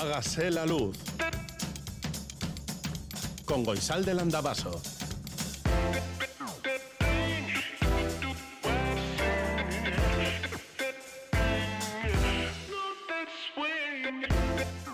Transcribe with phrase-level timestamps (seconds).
[0.00, 0.96] Hágase la luz.
[3.44, 4.70] Con Goisal del Andabaso.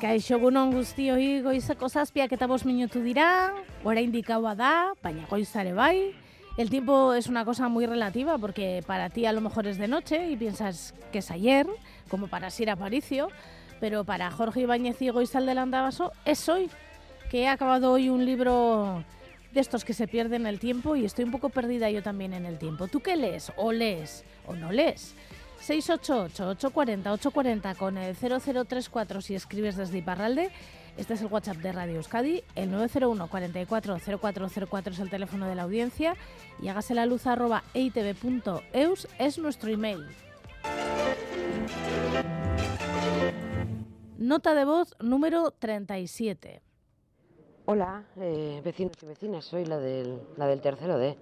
[0.01, 3.53] Kaixo gunon guztioi goizeko zazpiak eta bost minutu dira,
[3.85, 6.15] oraindik gaua da, baina goizare bai.
[6.57, 9.89] El tiempo es una cosa muy relativa porque para ti a lo mejor es de
[9.89, 11.67] noche y piensas que es ayer,
[12.09, 13.29] como para Sir Aparicio,
[13.81, 16.71] pero para Jorge Ibáñez y Goizal del Andabaso es hoy,
[17.31, 19.05] que he acabado hoy un libro
[19.53, 22.47] de estos que se pierden el tiempo y estoy un poco perdida yo también en
[22.47, 22.89] el tiempo.
[22.89, 23.53] ¿Tú qué lees?
[23.57, 24.25] ¿O lees?
[24.47, 25.15] ¿O no lees?
[25.67, 30.51] 688-840-840 con el 0034 si escribes desde Iparralde.
[30.97, 32.45] Este es el WhatsApp de Radio Euskadi.
[32.55, 36.17] El 901 44 0404 es el teléfono de la audiencia.
[36.63, 40.05] Y hágase la luz arroba eitv.eus es nuestro email.
[44.19, 46.63] Nota de voz número 37.
[47.67, 51.19] Hola, eh, vecinos y vecinas, soy la del, la del tercero D.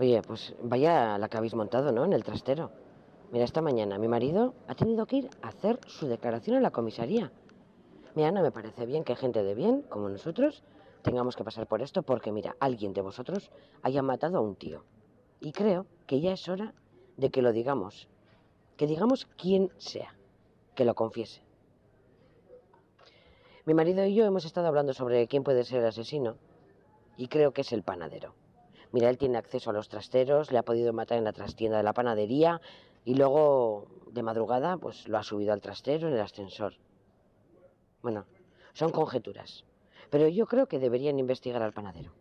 [0.00, 2.04] Oye, pues vaya la que habéis montado, ¿no?
[2.04, 2.72] En el trastero.
[3.30, 6.72] Mira, esta mañana mi marido ha tenido que ir a hacer su declaración en la
[6.72, 7.30] comisaría.
[8.16, 10.64] Mira, no me parece bien que gente de bien, como nosotros,
[11.02, 13.52] tengamos que pasar por esto porque, mira, alguien de vosotros
[13.82, 14.84] haya matado a un tío.
[15.38, 16.74] Y creo que ya es hora
[17.16, 18.08] de que lo digamos.
[18.76, 20.16] Que digamos quién sea.
[20.74, 21.45] Que lo confiese.
[23.66, 26.36] Mi marido y yo hemos estado hablando sobre quién puede ser el asesino.
[27.16, 28.32] Y creo que es el panadero.
[28.92, 31.82] Mira, él tiene acceso a los trasteros, le ha podido matar en la trastienda de
[31.82, 32.60] la panadería
[33.04, 36.74] y luego de madrugada pues lo ha subido al trastero en el ascensor.
[38.02, 38.26] Bueno,
[38.72, 39.64] son conjeturas.
[40.10, 42.12] Pero yo creo que deberían investigar al panadero.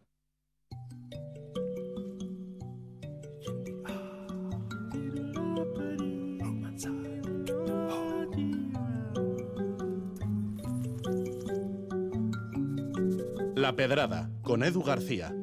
[13.56, 15.34] La Pedrada, con Edu García.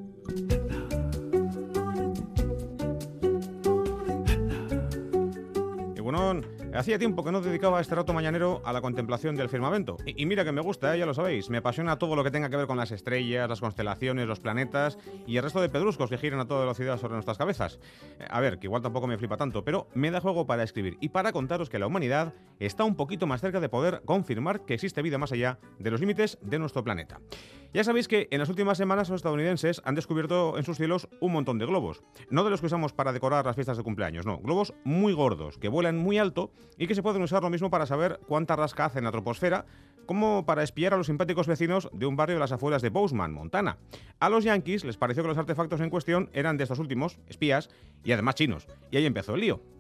[6.85, 9.97] Hacía tiempo que no dedicaba este rato mañanero a la contemplación del firmamento.
[10.05, 10.99] Y, mira que me gusta, ¿eh?
[10.99, 11.49] ya lo sabéis.
[11.49, 14.99] Me apasiona todo lo que tenga que ver con las estrellas, las constelaciones, los planetas
[15.27, 17.81] y el resto de pedruscos que giran a toda velocidad sobre nuestras cabezas.
[18.21, 20.99] Eh, a ver, que igual tampoco me flipa tanto, pero me da juego para escribir
[21.01, 24.75] y para contaros que la humanidad está un poquito más cerca de poder confirmar que
[24.75, 27.19] existe vida más allá de los límites de nuestro planeta.
[27.75, 31.33] Ya sabéis que en las últimas semanas los estadounidenses han descubierto en sus cielos un
[31.33, 32.05] montón de globos.
[32.31, 34.39] No de los que usamos para decorar las fiestas de cumpleaños, no.
[34.39, 37.87] Globos muy gordos, que vuelan muy alto y que se pueden usar lo mismo para
[37.87, 39.67] saber cuánta rasca hace en la troposfera,
[40.07, 43.33] como para espiar a los simpáticos vecinos de un barrio de las afueras de Bozeman,
[43.33, 43.79] Montana.
[44.21, 47.71] A los yankees les pareció que los artefactos en cuestión eran de estos últimos, espías,
[48.05, 48.67] y además chinos.
[48.91, 49.74] Y ahí empezó el lío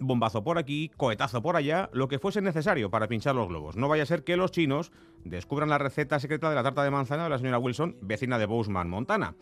[0.00, 3.76] bombazo por aquí, cohetazo por allá, lo que fuese necesario para pinchar los globos.
[3.76, 4.90] No vaya a ser que los chinos
[5.24, 8.46] descubran la receta secreta de la tarta de manzana de la señora Wilson, vecina de
[8.46, 9.34] Bozeman, Montana.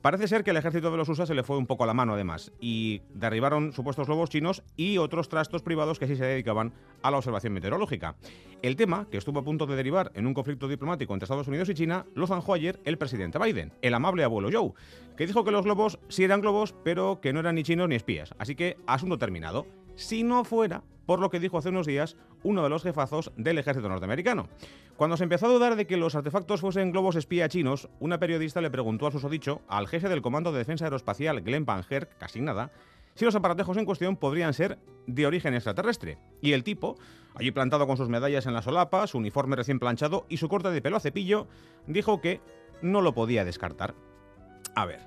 [0.00, 1.94] Parece ser que el ejército de los USA se le fue un poco a la
[1.94, 6.72] mano además y derribaron supuestos globos chinos y otros trastos privados que sí se dedicaban
[7.02, 8.16] a la observación meteorológica.
[8.62, 11.68] El tema, que estuvo a punto de derivar en un conflicto diplomático entre Estados Unidos
[11.68, 14.72] y China, lo zanjó ayer el presidente Biden, el amable abuelo Joe,
[15.16, 17.96] que dijo que los globos sí eran globos, pero que no eran ni chinos ni
[17.96, 18.34] espías.
[18.38, 19.66] Así que, asunto terminado
[19.96, 23.58] si no fuera por lo que dijo hace unos días uno de los jefazos del
[23.58, 24.48] ejército norteamericano.
[24.96, 28.60] Cuando se empezó a dudar de que los artefactos fuesen globos espía chinos, una periodista
[28.60, 32.40] le preguntó a susodicho al jefe del Comando de Defensa Aeroespacial, Glenn Van Herk, casi
[32.40, 32.72] nada,
[33.14, 36.18] si los aparatejos en cuestión podrían ser de origen extraterrestre.
[36.40, 36.96] Y el tipo,
[37.34, 40.70] allí plantado con sus medallas en la solapa, su uniforme recién planchado y su corte
[40.70, 41.46] de pelo a cepillo,
[41.86, 42.40] dijo que
[42.82, 43.94] no lo podía descartar.
[44.74, 45.00] A ver,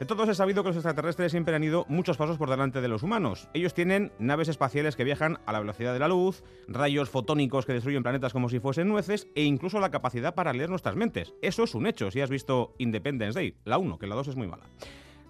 [0.00, 2.88] de todos he sabido que los extraterrestres siempre han ido muchos pasos por delante de
[2.88, 3.50] los humanos.
[3.52, 7.74] Ellos tienen naves espaciales que viajan a la velocidad de la luz, rayos fotónicos que
[7.74, 11.34] destruyen planetas como si fuesen nueces e incluso la capacidad para leer nuestras mentes.
[11.42, 14.36] Eso es un hecho si has visto Independence Day, la 1, que la 2 es
[14.36, 14.64] muy mala.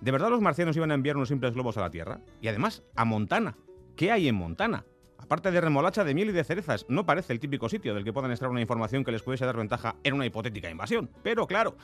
[0.01, 2.21] ¿De verdad los marcianos iban a enviar unos simples globos a la Tierra?
[2.41, 3.57] Y además, a Montana.
[3.97, 4.85] ¿Qué hay en Montana?
[5.19, 8.13] Aparte de remolacha de miel y de cerezas, no parece el típico sitio del que
[8.13, 11.11] puedan extraer una información que les pudiese dar ventaja en una hipotética invasión.
[11.23, 11.77] Pero claro,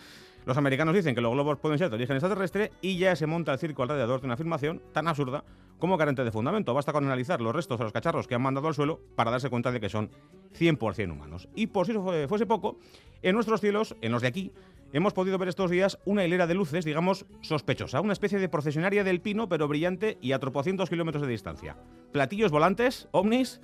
[0.46, 3.52] los americanos dicen que los globos pueden ser de origen extraterrestre y ya se monta
[3.52, 5.42] el circo alrededor de una afirmación tan absurda
[5.80, 6.72] como carente de fundamento.
[6.72, 9.50] Basta con analizar los restos de los cacharros que han mandado al suelo para darse
[9.50, 10.08] cuenta de que son
[10.56, 11.48] 100% humanos.
[11.56, 12.78] Y por si eso fuese poco,
[13.22, 14.52] en nuestros cielos, en los de aquí,
[14.92, 19.02] hemos podido ver estos días una hilera de luces, digamos, sospechosa, una especie de procesionaria
[19.02, 21.76] del pino, pero brillante y a tropocientos kilómetros de distancia.
[22.12, 23.60] Platillos volantes, ovnis,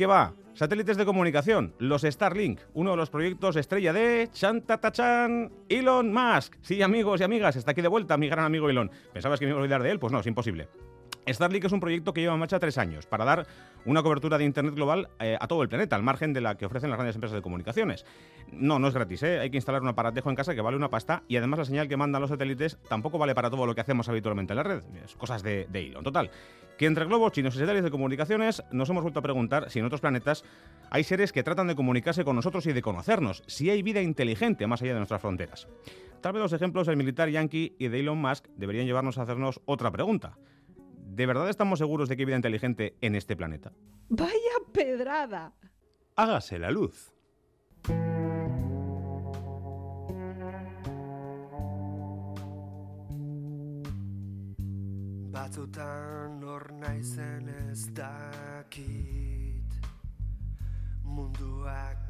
[0.00, 0.32] ¿qué va?
[0.54, 6.56] Satélites de comunicación, los Starlink, uno de los proyectos estrella de Chantatachan, Elon Musk.
[6.62, 8.90] Sí, amigos y amigas, está aquí de vuelta mi gran amigo Elon.
[9.12, 9.98] ¿Pensabas que me iba a olvidar de él?
[9.98, 10.68] Pues no, es imposible.
[11.28, 13.46] Starlink es un proyecto que lleva en marcha tres años para dar
[13.84, 16.66] una cobertura de Internet global eh, a todo el planeta, al margen de la que
[16.66, 18.04] ofrecen las grandes empresas de comunicaciones.
[18.52, 19.40] No, no es gratis, ¿eh?
[19.40, 21.88] hay que instalar un aparatejo en casa que vale una pasta y además la señal
[21.88, 24.82] que mandan los satélites tampoco vale para todo lo que hacemos habitualmente en la red.
[25.04, 26.02] Es cosas de, de hilo.
[26.02, 26.30] Total,
[26.78, 29.84] que entre globos chinos y satélites de comunicaciones nos hemos vuelto a preguntar si en
[29.84, 30.44] otros planetas
[30.90, 34.66] hay seres que tratan de comunicarse con nosotros y de conocernos, si hay vida inteligente
[34.66, 35.68] más allá de nuestras fronteras.
[36.20, 39.60] Tal vez los ejemplos del militar yankee y de Elon Musk deberían llevarnos a hacernos
[39.64, 40.36] otra pregunta.
[41.10, 43.72] ¿De verdad estamos seguros de que hay vida inteligente en este planeta?
[44.08, 44.32] ¡Vaya
[44.72, 45.52] pedrada!
[46.14, 47.12] Hágase la luz.
[55.32, 59.70] Batzutan hor naizen ez dakit
[61.02, 62.09] Munduak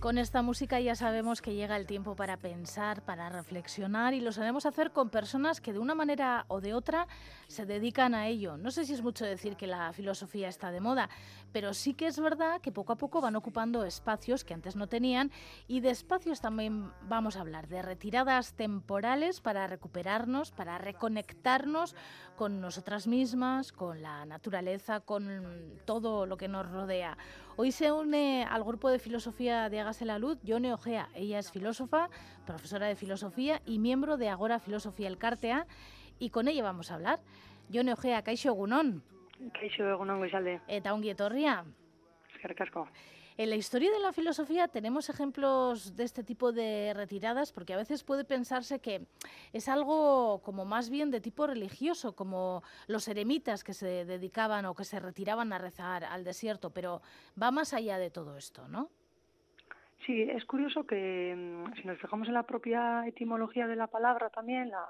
[0.00, 4.30] Con esta música ya sabemos que llega el tiempo para pensar, para reflexionar y lo
[4.30, 7.08] sabemos hacer con personas que de una manera o de otra
[7.48, 8.56] se dedican a ello.
[8.56, 11.08] No sé si es mucho decir que la filosofía está de moda,
[11.50, 14.86] pero sí que es verdad que poco a poco van ocupando espacios que antes no
[14.86, 15.32] tenían
[15.66, 21.96] y de espacios también vamos a hablar, de retiradas temporales para recuperarnos, para reconectarnos
[22.36, 27.16] con nosotras mismas, con la naturaleza, con todo lo que nos rodea.
[27.58, 31.08] Hoy se une al grupo de filosofía de Hágase la Luz Yone Ojea.
[31.14, 32.10] Ella es filósofa,
[32.44, 35.66] profesora de filosofía y miembro de Agora Filosofía El Cartea
[36.18, 37.20] y con ella vamos a hablar.
[37.70, 39.02] Yone Ojea, kaixo egunon.
[39.54, 40.60] Kaixo egunon goizalde.
[40.68, 41.64] Eta ongi etorria.
[42.34, 42.84] Eskerrik asko.
[43.38, 47.76] En la historia de la filosofía tenemos ejemplos de este tipo de retiradas porque a
[47.76, 49.02] veces puede pensarse que
[49.52, 54.74] es algo como más bien de tipo religioso, como los eremitas que se dedicaban o
[54.74, 57.02] que se retiraban a rezar al desierto, pero
[57.40, 58.88] va más allá de todo esto, ¿no?
[60.06, 64.30] Sí, es curioso que mm, si nos fijamos en la propia etimología de la palabra
[64.30, 64.86] también, la,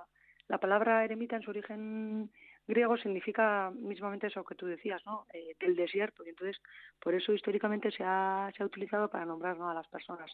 [0.47, 2.31] la palabra eremita en su origen
[2.67, 5.27] griego significa mismamente eso que tú decías, ¿no?
[5.33, 6.25] Eh, del desierto.
[6.25, 6.61] Y entonces,
[7.01, 9.71] por eso históricamente se ha, se ha utilizado para nombrar ¿no?
[9.71, 10.31] a las personas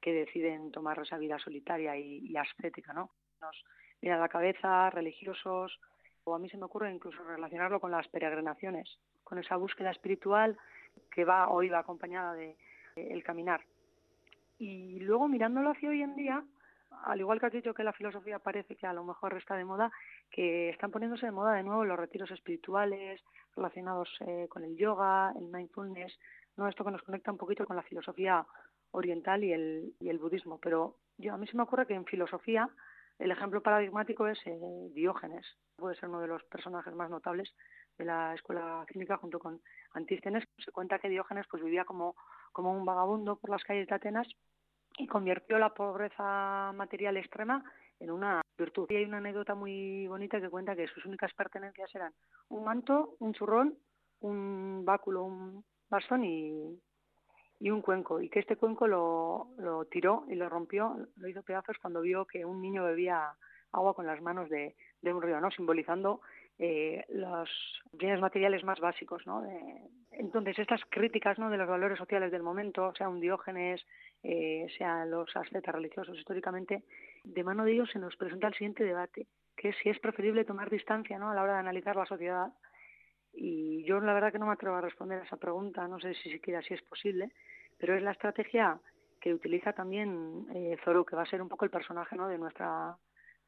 [0.00, 3.10] que deciden tomar esa vida solitaria y, ascética, ¿no?
[3.40, 3.64] Nos
[4.00, 5.78] viene la cabeza religiosos,
[6.24, 10.56] O a mí se me ocurre incluso relacionarlo con las peregrinaciones, con esa búsqueda espiritual
[11.10, 12.56] que va o iba acompañada de,
[13.24, 13.64] caminar.
[14.58, 16.44] Y luego mirándolo hacia hoy en día,
[17.04, 19.64] al igual que has dicho que la filosofía parece que a lo mejor está de
[19.64, 19.90] moda,
[20.30, 23.20] que están poniéndose de moda de nuevo los retiros espirituales
[23.56, 26.16] relacionados eh, con el yoga, el mindfulness,
[26.56, 28.46] no esto que nos conecta un poquito con la filosofía
[28.92, 30.58] oriental y el, y el budismo.
[30.60, 32.68] Pero yo a mí se me ocurre que en filosofía
[33.18, 34.58] el ejemplo paradigmático es eh,
[34.94, 35.46] Diógenes,
[35.76, 37.52] puede ser uno de los personajes más notables
[37.98, 39.60] de la escuela cínica junto con
[39.92, 40.44] Antístenes.
[40.64, 42.14] Se cuenta que Diógenes pues vivía como,
[42.52, 44.26] como un vagabundo por las calles de Atenas
[44.96, 47.62] y convirtió la pobreza material extrema
[48.00, 48.86] en una virtud.
[48.90, 52.12] Y hay una anécdota muy bonita que cuenta que sus únicas pertenencias eran
[52.48, 53.78] un manto, un churrón,
[54.20, 56.80] un báculo, un bastón y,
[57.60, 58.20] y un cuenco.
[58.20, 62.26] Y que este cuenco lo, lo tiró y lo rompió, lo hizo pedazos cuando vio
[62.26, 63.34] que un niño bebía
[63.72, 65.50] agua con las manos de, de un río, ¿no?
[65.50, 66.20] simbolizando
[66.58, 67.48] eh, los
[67.92, 69.26] bienes materiales más básicos.
[69.26, 69.42] ¿no?
[69.42, 71.50] De, entonces, estas críticas ¿no?
[71.50, 73.84] de los valores sociales del momento, sea un Diógenes,
[74.22, 76.82] eh, sean los ascetas religiosos históricamente,
[77.24, 80.44] de mano de ellos se nos presenta el siguiente debate, que es si es preferible
[80.44, 81.30] tomar distancia ¿no?
[81.30, 82.52] a la hora de analizar la sociedad.
[83.32, 86.14] Y yo la verdad que no me atrevo a responder a esa pregunta, no sé
[86.14, 87.32] si siquiera si es posible,
[87.78, 88.80] pero es la estrategia
[89.20, 92.28] que utiliza también eh, Zorro, que va a ser un poco el personaje ¿no?
[92.28, 92.96] de nuestra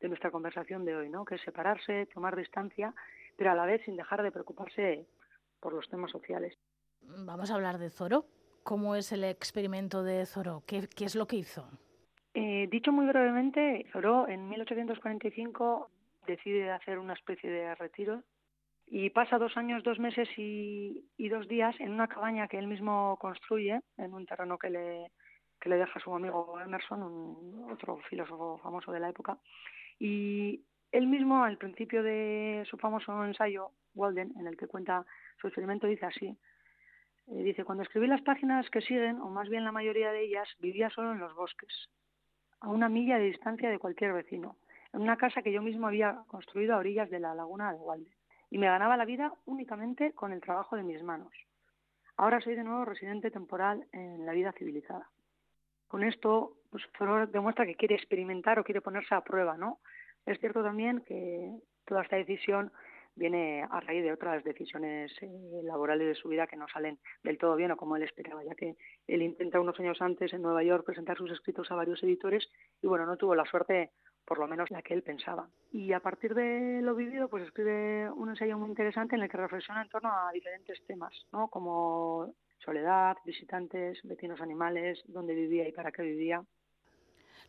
[0.01, 1.25] de nuestra conversación de hoy, ¿no?
[1.25, 2.93] que es separarse, tomar distancia,
[3.37, 5.07] pero a la vez sin dejar de preocuparse
[5.61, 6.59] por los temas sociales.
[7.03, 8.27] Vamos a hablar de Zoro.
[8.65, 10.65] ¿Cómo es el experimento de Zoro?
[10.67, 11.69] ¿Qué, qué es lo que hizo?
[12.63, 15.91] Eh, dicho muy brevemente, Zoro en 1845
[16.29, 18.23] decide hacer una especie de retiro
[18.87, 22.69] y pasa dos años, dos meses y, y, dos días en una cabaña que él
[22.69, 25.11] mismo construye en un terreno que le,
[25.61, 29.39] que le deja su amigo Emerson, un, otro filósofo famoso de la época.
[29.99, 35.05] Y él mismo, al principio de su famoso ensayo, Walden, en el que cuenta
[35.41, 36.27] su experimento, dice así.
[37.27, 40.49] Eh, dice, cuando escribí las páginas que siguen, o más bien la mayoría de ellas,
[40.61, 41.89] vivía solo en los bosques,
[42.63, 44.57] a una milla de distancia de cualquier vecino,
[44.93, 48.15] en una casa que yo mismo había construido a orillas de la laguna de Walden.
[48.51, 51.33] Y me ganaba la vida únicamente con el trabajo de mis manos.
[52.17, 55.09] Ahora soy de nuevo residente temporal en la vida civilizada.
[55.89, 59.79] Con esto, pues Thoreau demuestra que quiere experimentar o quiere ponerse a prueba, ¿no?
[60.25, 61.51] Es cierto también que
[61.85, 62.71] toda esta decisión
[63.15, 65.29] viene a raíz de otras decisiones eh,
[65.65, 68.55] laborales de su vida que no salen del todo bien o como él esperaba, ya
[68.55, 68.77] que
[69.07, 72.49] él intenta unos años antes en Nueva York presentar sus escritos a varios editores
[72.81, 73.91] y bueno, no tuvo la suerte
[74.25, 75.49] por lo menos la que él pensaba.
[75.73, 79.37] Y a partir de lo vivido, pues escribe un ensayo muy interesante en el que
[79.37, 81.49] reflexiona en torno a diferentes temas, ¿no?
[81.49, 82.33] Como
[82.65, 86.45] soledad, visitantes, vecinos animales, dónde vivía y para qué vivía.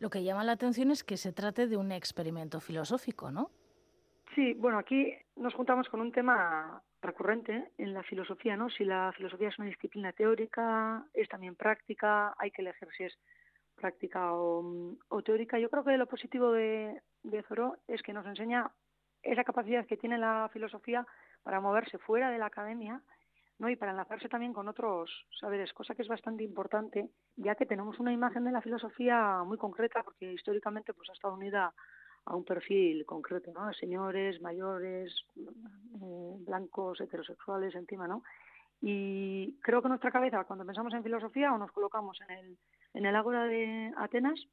[0.00, 3.50] Lo que llama la atención es que se trate de un experimento filosófico, ¿no?
[4.34, 8.68] Sí, bueno, aquí nos juntamos con un tema recurrente en la filosofía, ¿no?
[8.68, 13.16] Si la filosofía es una disciplina teórica, es también práctica, hay que elegir si es
[13.76, 15.58] práctica o, teórica.
[15.58, 18.70] Yo creo que lo positivo de, de Thoreau es que nos enseña
[19.22, 21.06] esa capacidad que tiene la filosofía
[21.44, 23.00] para moverse fuera de la academia
[23.58, 23.68] ¿no?
[23.68, 28.00] y para enlazarse también con otros saberes, cosa que es bastante importante, ya que tenemos
[28.00, 31.72] una imagen de la filosofía muy concreta, porque históricamente pues, ha estado unida
[32.26, 33.72] a un perfil concreto, ¿no?
[33.74, 38.22] señores, mayores, eh, blancos, heterosexuales, encima, ¿no?
[38.80, 42.58] Y creo que nuestra cabeza, cuando pensamos en filosofía, o nos colocamos en el,
[42.94, 44.46] en el ágora de Atenas,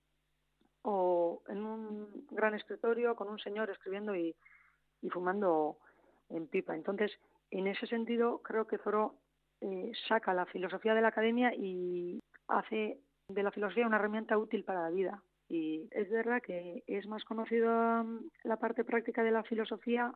[0.84, 4.36] o en un gran escritorio con un señor escribiendo y,
[5.02, 5.78] y fumando
[6.30, 6.76] en pipa.
[6.76, 7.12] Entonces,
[7.52, 9.14] en ese sentido, creo que Thoreau
[9.62, 14.64] eh, saca la filosofía de la academia y hace de la filosofía una herramienta útil
[14.64, 15.22] para la vida.
[15.52, 20.14] Y es verdad que es más conocida mm, la parte práctica de la filosofía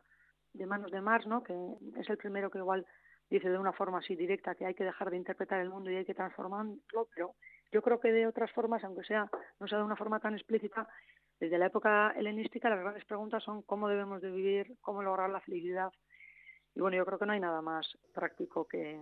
[0.54, 1.42] de manos de Marx, ¿no?
[1.42, 1.52] que
[1.98, 2.86] es el primero que igual
[3.28, 5.96] dice de una forma así directa que hay que dejar de interpretar el mundo y
[5.96, 6.78] hay que transformarlo,
[7.14, 7.34] pero
[7.70, 9.28] yo creo que de otras formas, aunque sea
[9.60, 10.88] no sea de una forma tan explícita,
[11.38, 15.40] desde la época helenística las grandes preguntas son cómo debemos de vivir, cómo lograr la
[15.40, 15.92] felicidad,
[16.74, 18.98] y bueno, yo creo que no hay nada más práctico que,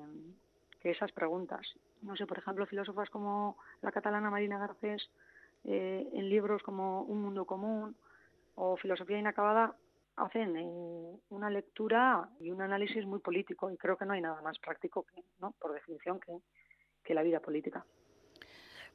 [0.81, 1.65] que esas preguntas.
[2.03, 5.09] No sé, por ejemplo, filósofas como la catalana Marina Garcés,
[5.65, 7.97] eh, en libros como Un mundo común
[8.55, 9.75] o Filosofía inacabada,
[10.17, 14.41] hacen eh, una lectura y un análisis muy político y creo que no hay nada
[14.43, 15.53] más práctico, que, ¿no?
[15.53, 16.39] por definición, que,
[17.03, 17.85] que la vida política.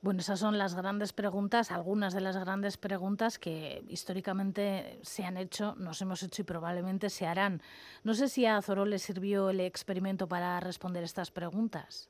[0.02, 5.36] Bueno, esas son las grandes preguntas, algunas de las grandes preguntas que históricamente se han
[5.36, 7.62] hecho, nos hemos hecho y probablemente se harán.
[8.06, 12.10] No sé si a Zoró le sirvió el experimento para responder estas preguntas.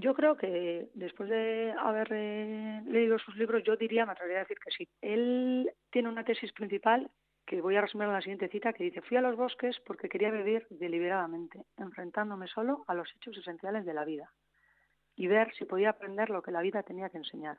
[0.00, 4.44] Yo creo que después de haber eh, leído sus libros, yo diría, me atrevería a
[4.44, 4.88] decir que sí.
[5.00, 7.10] Él tiene una tesis principal
[7.44, 10.08] que voy a resumir en la siguiente cita que dice, fui a los bosques porque
[10.08, 14.30] quería vivir deliberadamente, enfrentándome solo a los hechos esenciales de la vida
[15.16, 17.58] y ver si podía aprender lo que la vida tenía que enseñar.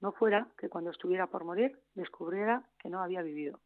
[0.00, 3.60] No fuera que cuando estuviera por morir descubriera que no había vivido.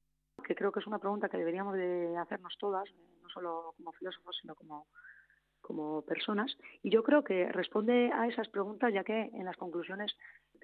[0.46, 2.84] Que creo que es una pregunta que deberíamos de hacernos todas,
[3.22, 4.88] no solo como filósofos, sino como,
[5.64, 6.56] como personas.
[6.82, 10.14] Y yo creo que responde a esas preguntas ya que en las conclusiones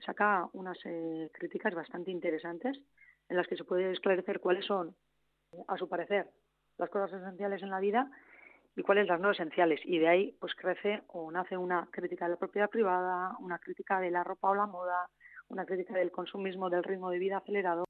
[0.04, 2.78] saca unas eh, críticas bastante interesantes
[3.28, 4.95] en las que se puede esclarecer cuáles son,
[5.69, 6.28] a su parecer,
[6.76, 8.11] las cosas esenciales en la vida
[8.76, 9.80] y cuáles las no esenciales.
[9.85, 14.00] Y de ahí pues crece o nace una crítica de la propiedad privada, una crítica
[14.00, 15.09] de la ropa o la moda,
[15.49, 17.85] una crítica del consumismo, del ritmo de vida acelerado.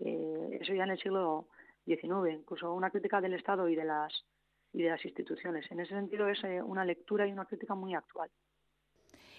[0.00, 1.46] Eh, eso ya en el siglo
[1.84, 4.24] XIX, incluso una crítica del Estado y de las
[4.72, 5.70] y de las instituciones.
[5.70, 8.30] En ese sentido es eh, una lectura y una crítica muy actual.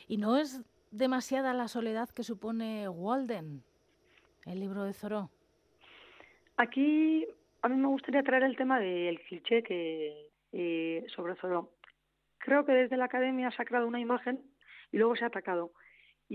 [0.08, 0.62] ¿Y no es
[0.92, 3.64] demasiada la soledad que supone Walden?
[4.46, 5.30] el libro de Zoró?
[6.58, 7.26] Aquí
[7.62, 11.72] a mí me gustaría traer el tema del cliché que eh, sobre Zoró.
[12.38, 14.42] Creo que desde la academia se ha creado una imagen
[14.92, 15.72] y luego se ha atacado.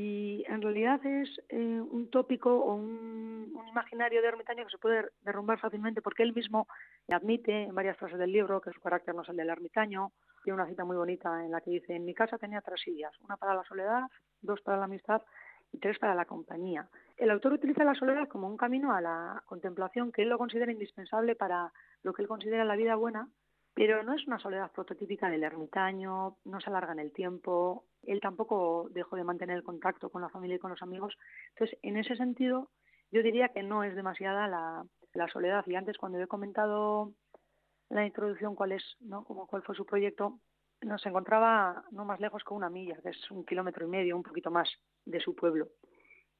[0.00, 5.08] Y en realidad es eh, un tópico o un, imaginario de ermitaño que se puede
[5.22, 6.68] derrumbar fácilmente porque él mismo
[7.08, 10.12] admite en varias frases del libro que su carácter no es el del ermitaño.
[10.44, 13.12] Tiene una cita muy bonita en la que dice, en mi casa tenía tres sillas,
[13.24, 14.04] una para la soledad,
[14.40, 15.20] dos para la amistad
[15.72, 16.88] y tres para la compañía.
[17.16, 20.70] El autor utiliza la soledad como un camino a la contemplación que él lo considera
[20.70, 21.72] indispensable para
[22.04, 23.28] lo que él considera la vida buena,
[23.78, 28.20] pero no es una soledad prototípica del ermitaño, no se alarga en el tiempo, él
[28.20, 31.16] tampoco dejó de mantener el contacto con la familia y con los amigos.
[31.50, 32.70] Entonces, en ese sentido,
[33.12, 35.64] yo diría que no es demasiada la, la soledad.
[35.68, 37.12] Y antes, cuando he comentado
[37.88, 39.22] en la introducción cuál es, ¿no?
[39.22, 40.40] Como cuál fue su proyecto,
[40.82, 44.24] nos encontraba no más lejos que una milla, que es un kilómetro y medio, un
[44.24, 44.68] poquito más
[45.04, 45.68] de su pueblo.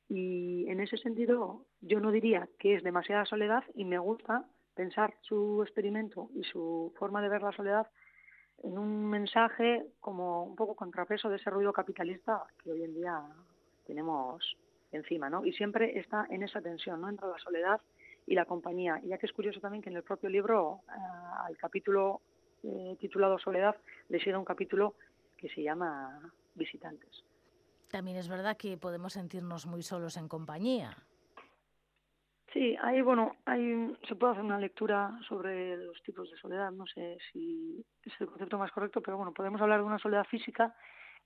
[0.09, 4.45] Y en ese sentido, yo no diría que es demasiada soledad y me gusta
[4.79, 7.89] pensar su experimento y su forma de ver la soledad
[8.63, 13.21] en un mensaje como un poco contrapeso de ese ruido capitalista que hoy en día
[13.85, 14.57] tenemos
[14.93, 15.45] encima, ¿no?
[15.45, 17.09] Y siempre está en esa tensión, ¿no?
[17.09, 17.81] Entre la soledad
[18.25, 19.01] y la compañía.
[19.03, 22.21] Y ya que es curioso también que en el propio libro, eh, al capítulo
[22.63, 23.75] eh, titulado Soledad,
[24.09, 24.95] le sigue un capítulo
[25.37, 26.21] que se llama
[26.55, 27.25] Visitantes.
[27.89, 30.97] También es verdad que podemos sentirnos muy solos en compañía.
[32.53, 36.71] Sí, ahí bueno, hay, se puede hacer una lectura sobre los tipos de soledad.
[36.71, 40.25] No sé si es el concepto más correcto, pero bueno, podemos hablar de una soledad
[40.25, 40.75] física,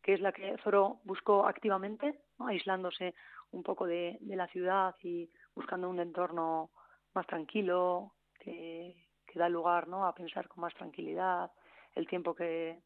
[0.02, 3.14] que es la que Zoro buscó activamente, aislándose
[3.52, 6.70] un poco de, de, la ciudad y buscando un entorno
[7.14, 10.06] más tranquilo, que, que da lugar ¿no?
[10.06, 11.50] a pensar con más tranquilidad
[11.94, 12.80] el tiempo que,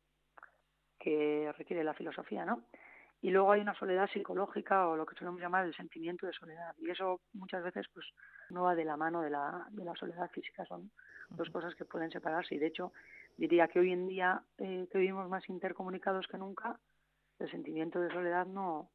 [0.99, 2.65] que requiere la filosofía, ¿no?
[3.27, 6.77] Y luego hay una soledad psicológica o lo que solemos llamar el sentimiento de soledad.
[6.79, 8.07] Y eso muchas veces pues
[8.51, 10.93] no va de la mano de la, de la soledad física, son
[11.31, 12.55] dos cosas que pueden separarse.
[12.55, 12.93] Y de hecho
[13.37, 16.79] diría que hoy en día eh, que vivimos más intercomunicados que nunca,
[17.41, 18.91] el sentimiento de soledad no,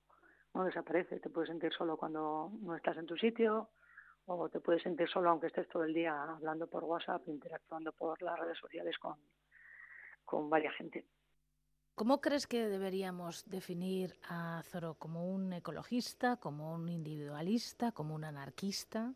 [0.53, 1.19] no desaparece.
[1.19, 3.67] Te puedes sentir solo cuando no estás en tu sitio,
[4.27, 8.21] o te puedes sentir solo aunque estés todo el día hablando por WhatsApp, interactuando por
[8.21, 9.17] las redes sociales con,
[10.23, 11.05] con varias gente.
[11.95, 18.23] ¿Cómo crees que deberíamos definir a Zoro como un ecologista, como un individualista, como un
[18.23, 19.13] anarquista?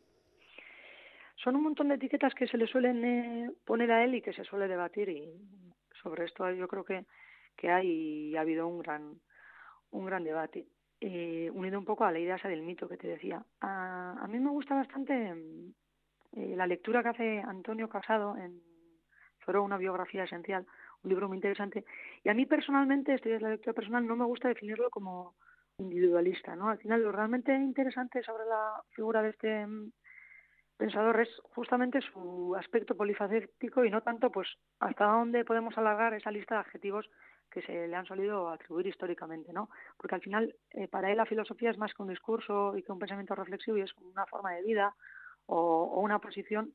[1.36, 4.34] Son un montón de etiquetas que se le suelen eh, poner a él y que
[4.34, 5.34] se suele debatir y
[6.02, 7.06] sobre esto yo creo que,
[7.56, 9.20] que hay ha habido un gran
[9.92, 10.68] un gran debate
[11.02, 13.44] eh, unido un poco a la idea del mito que te decía.
[13.62, 15.34] A, a mí me gusta bastante
[16.34, 18.62] eh, la lectura que hace Antonio Casado en
[19.46, 20.66] Zoro, una biografía esencial,
[21.04, 21.86] un libro muy interesante.
[22.26, 25.36] Y a mí personalmente, esto es la lectura personal, no me gusta definirlo como
[25.78, 26.70] individualista, ¿no?
[26.70, 29.92] Al final lo realmente interesante sobre la figura de este mm,
[30.76, 34.48] pensador es justamente su aspecto polifacético y no tanto pues
[34.80, 37.08] hasta dónde podemos alargar esa lista de adjetivos
[37.52, 39.70] que se le han solido atribuir históricamente, ¿no?
[39.96, 42.92] Porque al final eh, para él la filosofía es más que un discurso y que
[42.92, 44.96] un pensamiento reflexivo y es una forma de vida
[45.46, 46.74] o, o una posición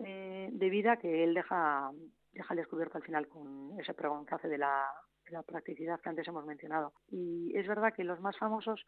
[0.00, 1.92] eh, de vida que él deja
[2.32, 4.86] deja al descubierto al final con ese pregón que hace de la,
[5.24, 6.92] de la practicidad que antes hemos mencionado.
[7.08, 8.84] Y es verdad que los más famosos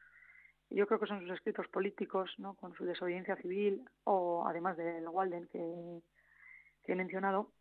[0.71, 2.55] yo creo que son sus escritos políticos, ¿no?
[2.55, 6.01] con su desobediencia civil, o además del Walden que,
[6.87, 7.53] he mencionado,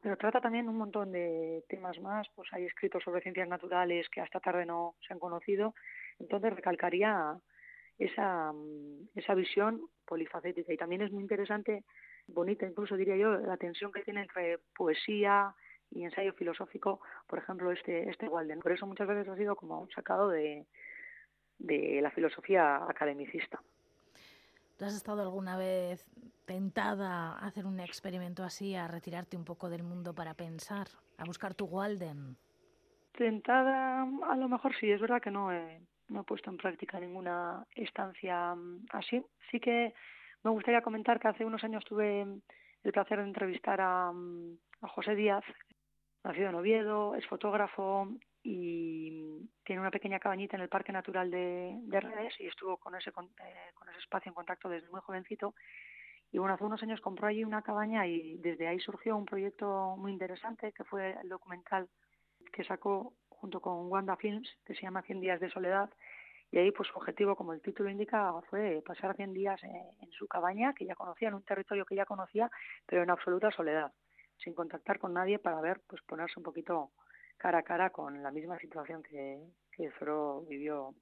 [0.00, 4.20] pero trata también un montón de temas más, pues hay escritos sobre ciencias naturales que
[4.20, 5.74] hasta tarde no se han conocido,
[6.18, 7.36] entonces recalcaría
[7.98, 8.52] esa,
[9.14, 11.84] esa visión polifacética y también es muy interesante,
[12.26, 15.54] bonita incluso diría yo, la tensión que tiene entre poesía
[15.90, 18.60] y ensayo filosófico, por ejemplo, este, este Walden.
[18.60, 20.66] Por eso muchas veces ha sido como sacado de,
[21.58, 23.60] de la filosofía academicista.
[24.78, 26.04] ¿Tú has estado alguna vez
[26.44, 31.24] tentada a hacer un experimento así, a retirarte un poco del mundo para pensar, a
[31.24, 32.36] buscar tu Walden?
[33.12, 36.98] Tentada, a lo mejor sí, es verdad que no he, no he puesto en práctica
[36.98, 39.24] ninguna estancia mm, así.
[39.50, 39.94] Sí que
[40.44, 44.88] me gustaría comentar que hace unos años tuve el placer de entrevistar a, mm, a
[44.88, 45.44] José Díaz,
[46.24, 48.08] nacido en Oviedo, es fotógrafo
[48.42, 52.94] y tiene una pequeña cabañita en el Parque Natural de, de Redes y estuvo con
[52.94, 55.54] ese, eh, con ese espacio en contacto desde muy jovencito.
[56.32, 59.96] Y bueno, hace unos años compró allí una cabaña y desde ahí surgió un proyecto
[59.98, 61.88] muy interesante que fue el documental
[62.52, 65.90] que sacó junto con Wanda Films, que se llama 100 días de soledad.
[66.52, 70.28] Y ahí, pues su objetivo, como el título indica, fue pasar 100 días en, su
[70.28, 72.50] cabaña, que ya conocía, en un territorio que ya conocía,
[72.86, 73.90] pero en absoluta soledad,
[74.36, 76.90] sin contactar con nadie para ver, pues ponerse un poquito
[77.38, 79.40] cara a cara con la misma situación que,
[79.72, 80.94] que Zoro vivió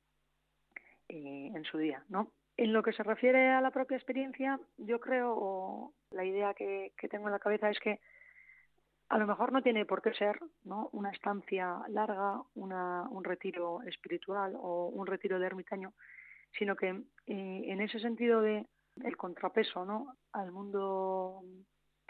[1.08, 2.30] eh, en su día, ¿no?
[2.56, 6.92] En lo que se refiere a la propia experiencia, yo creo, o la idea que,
[6.96, 7.98] que tengo en la cabeza es que
[9.11, 10.88] a lo mejor no tiene por qué ser ¿no?
[10.92, 15.92] una estancia larga, una, un retiro espiritual o un retiro de ermitaño,
[16.57, 17.03] sino que eh,
[17.66, 18.66] en ese sentido de
[19.03, 20.14] el contrapeso ¿no?
[20.33, 21.42] al mundo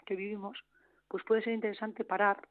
[0.05, 0.63] que vivimos,
[1.07, 2.47] pues puede ser interesante parar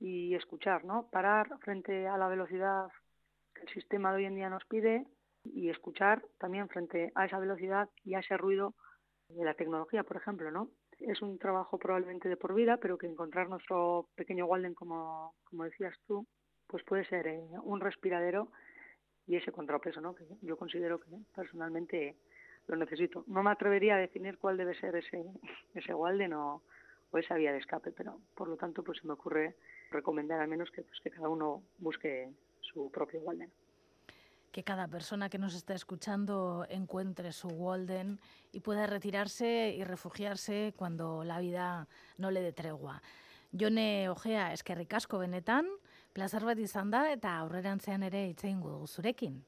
[0.00, 1.08] y escuchar, ¿no?
[1.10, 2.88] Parar frente a la velocidad
[3.54, 5.06] que el sistema de hoy en día nos pide
[5.44, 8.74] y escuchar también frente a esa velocidad y a ese ruido
[9.28, 10.70] de la tecnología, por ejemplo, ¿no?
[11.00, 15.64] Es un trabajo probablemente de por vida, pero que encontrar nuestro pequeño Walden, como, como
[15.64, 16.26] decías tú,
[16.66, 18.48] pues puede ser eh, un respiradero
[19.26, 20.14] y ese contrapeso, ¿no?
[20.14, 22.16] Que yo considero que personalmente
[22.66, 23.24] lo necesito.
[23.26, 25.24] No me atrevería a definir cuál debe ser ese,
[25.74, 26.62] ese Walden o,
[27.10, 29.54] o esa vía de escape, pero por lo tanto pues se me ocurre
[29.90, 32.30] recomendar al menos que, pues, que cada uno busque
[32.60, 33.50] su propio Walden.
[34.54, 38.20] Que cada persona que nos está escuchando encuentre su Walden
[38.52, 41.88] y pueda retirarse y refugiarse cuando la vida
[42.18, 43.02] no le dé tregua.
[43.50, 45.66] Jone Ojea, eskerrik asko benetan,
[46.12, 49.40] plazar bat izan da eta aurrerantzean ere hitz egingo dugu zurekin.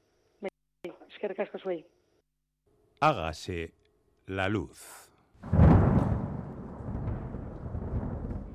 [0.83, 1.85] Eskerrik asko zuei.
[2.99, 3.71] Hágase
[4.25, 4.83] la luz.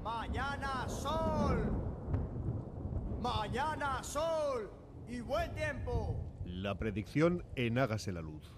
[0.02, 1.64] Mañana sol.
[3.22, 4.70] Mañana sol
[5.08, 6.21] y buen tiempo.
[6.52, 8.52] La predicción en Hágase la Luz.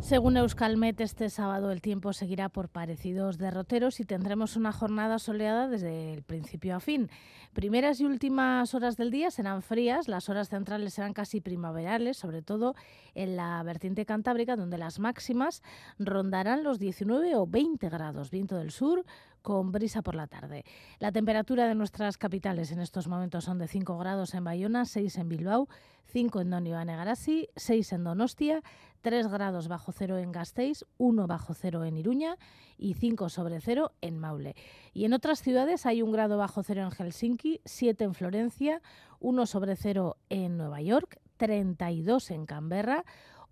[0.00, 5.68] Según Euskalmet, este sábado el tiempo seguirá por parecidos derroteros y tendremos una jornada soleada
[5.68, 7.10] desde el principio a fin.
[7.52, 12.40] Primeras y últimas horas del día serán frías, las horas centrales serán casi primaverales, sobre
[12.40, 12.74] todo
[13.14, 15.62] en la vertiente cantábrica, donde las máximas
[15.98, 18.30] rondarán los 19 o 20 grados.
[18.30, 19.04] Viento del sur,
[19.44, 20.64] con brisa por la tarde.
[20.98, 25.18] La temperatura de nuestras capitales en estos momentos son de 5 grados en Bayona, 6
[25.18, 25.68] en Bilbao,
[26.06, 28.62] 5 en Donio Anegarasi, 6 en Donostia,
[29.02, 32.38] 3 grados bajo cero en Gasteiz, 1 bajo cero en Iruña
[32.78, 34.56] y 5 sobre cero en Maule.
[34.94, 38.80] Y en otras ciudades hay un grado bajo cero en Helsinki, 7 en Florencia,
[39.20, 43.04] 1 sobre cero en Nueva York, 32 en Canberra,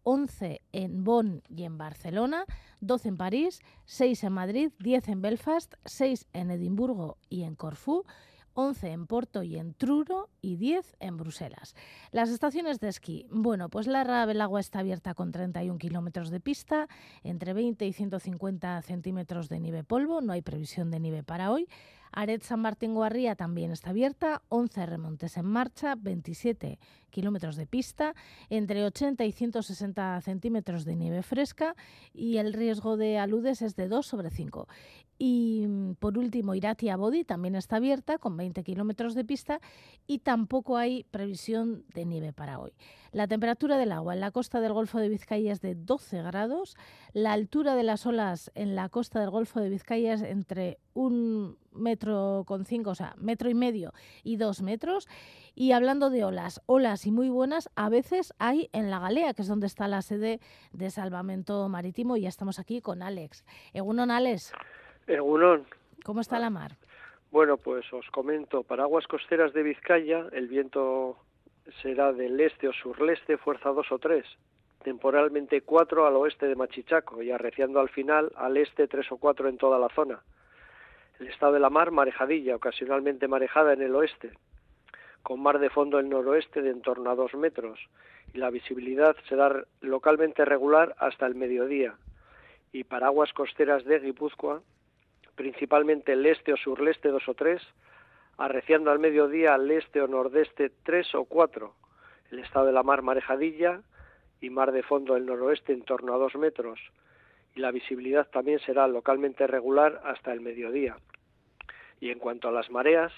[0.05, 2.45] 11 en Bonn y en Barcelona,
[2.81, 8.05] 12 en París, 6 en Madrid, 10 en Belfast, 6 en Edimburgo y en Corfú,
[8.55, 11.75] 11 en Porto y en Truro y 10 en Bruselas.
[12.11, 13.27] Las estaciones de esquí.
[13.31, 16.89] Bueno, pues la Rabelagua está abierta con 31 kilómetros de pista,
[17.23, 20.21] entre 20 y 150 centímetros de nieve polvo.
[20.21, 21.69] No hay previsión de nieve para hoy.
[22.13, 26.79] Aret San Martín Guarría también está abierta, 11 remontes en marcha, 27
[27.11, 28.15] kilómetros de pista,
[28.51, 31.75] entre 80 y 160 centímetros de nieve fresca
[32.13, 34.69] y el riesgo de aludes es de 2 sobre 5.
[35.19, 39.61] Y mm, por último, Iratia Bodi también está abierta con 20 kilómetros de pista
[40.07, 42.73] y tampoco hay previsión de nieve para hoy.
[43.13, 46.79] La temperatura del agua en la costa del Golfo de Vizcaya es de 12 grados,
[47.13, 51.59] la altura de las olas en la costa del Golfo de Vizcaya es entre un
[51.73, 53.93] metro con cinco, o sea, metro y medio
[54.25, 55.09] y dos metros.
[55.55, 59.43] Y hablando de olas, olas y muy buenas, a veces hay en la Galea, que
[59.43, 60.41] es donde está la sede
[60.73, 63.45] de Salvamento Marítimo, y ya estamos aquí con Alex.
[63.75, 64.55] Egunon, Alex.
[65.07, 65.67] Egunon.
[66.03, 66.79] ¿Cómo está la mar?
[67.31, 71.19] Bueno, pues os comento, para aguas costeras de Vizcaya el viento
[71.83, 74.25] será del este o surleste, fuerza 2 o 3,
[74.83, 79.49] temporalmente 4 al oeste de Machichaco y arreciando al final al este 3 o 4
[79.49, 80.21] en toda la zona.
[81.21, 84.33] El estado de la mar, marejadilla, ocasionalmente marejada en el oeste,
[85.23, 87.79] con mar de fondo en noroeste de en torno a 2 metros,
[88.35, 91.95] y la visibilidad será localmente regular hasta el mediodía.
[92.73, 94.63] Y para aguas costeras de Guipúzcoa,
[95.37, 97.63] principalmente el este o surleste 2 o 3,
[98.43, 101.75] arreciando al mediodía al este o nordeste 3 o 4,
[102.33, 103.83] el estado de la mar marejadilla
[104.41, 106.81] y mar de fondo del noroeste en torno a dos metros
[107.55, 110.97] y la visibilidad también será localmente regular hasta el mediodía.
[112.01, 113.13] Y en cuanto a las mareas,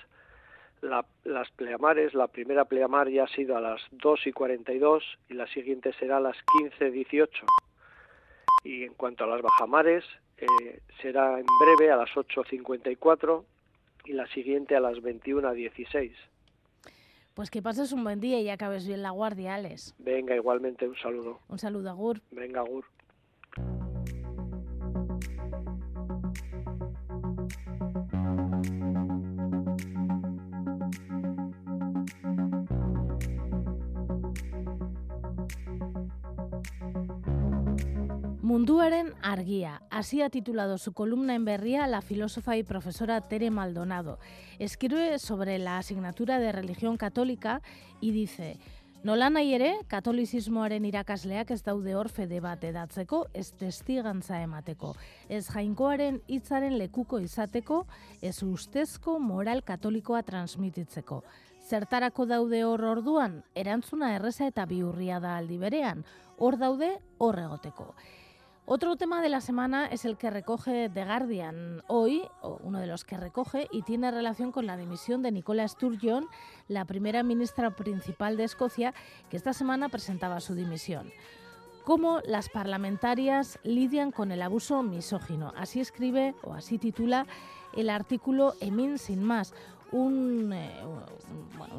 [0.83, 5.47] las pleamares, la primera pleamar ya ha sido a las 2 y 42 y la
[5.47, 7.29] siguiente será a las 15.18.
[8.65, 10.05] Y en cuanto a las bajamares,
[10.37, 13.45] eh, será en breve a las 8.54
[14.05, 16.13] y la siguiente a las 21.16.
[17.35, 19.95] Pues que pases un buen día y acabes bien la guardia, Alex.
[19.99, 21.41] Venga, igualmente un saludo.
[21.49, 22.21] Un saludo, Agur.
[22.31, 22.85] Venga, Agur.
[38.55, 39.83] Munduaren Argia.
[39.91, 44.21] Así ha titulado su columna en Berría la filósofa y profesora Tere Maldonado.
[44.61, 47.63] Escribe sobre la asignatura de religión católica
[48.01, 48.61] y dice...
[49.03, 54.95] Nola nahi ere, katolizismoaren irakasleak ez daude orfede bat edatzeko, ez testigantza emateko.
[55.29, 57.83] Ez jainkoaren hitzaren lekuko izateko,
[58.23, 61.25] ez ustezko moral katolikoa transmititzeko.
[61.67, 66.07] Zertarako daude hor orduan, erantzuna erreza eta biurria da aldi berean,
[66.39, 67.93] hor daude hor egoteko.
[68.67, 72.87] Otro tema de la semana es el que recoge The Guardian hoy, o uno de
[72.87, 76.27] los que recoge, y tiene relación con la dimisión de Nicola Sturgeon,
[76.67, 78.95] la primera ministra principal de Escocia,
[79.29, 81.13] que esta semana presentaba su dimisión.
[81.85, 85.53] Cómo las parlamentarias lidian con el abuso misógino.
[85.59, 87.27] Así escribe o así titula
[87.77, 89.53] el artículo Emin Sin Más,
[89.95, 90.71] eh,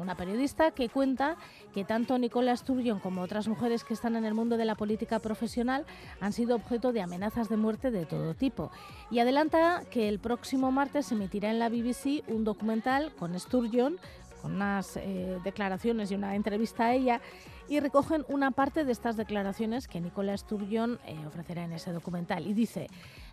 [0.00, 1.36] una periodista que cuenta
[1.74, 5.18] que tanto Nicola Sturgeon como otras mujeres que están en el mundo de la política
[5.18, 5.84] profesional
[6.20, 8.70] han sido objeto de amenazas de muerte de todo tipo.
[9.10, 13.98] Y adelanta que el próximo martes se emitirá en la BBC un documental con Sturgeon,
[14.46, 17.20] con unas eh, declaraciones y una entrevista a ella,
[17.68, 22.46] y recogen una parte de estas declaraciones que Nicola Sturgeon eh, ofrecerá en ese documental.
[22.46, 22.86] Y dice,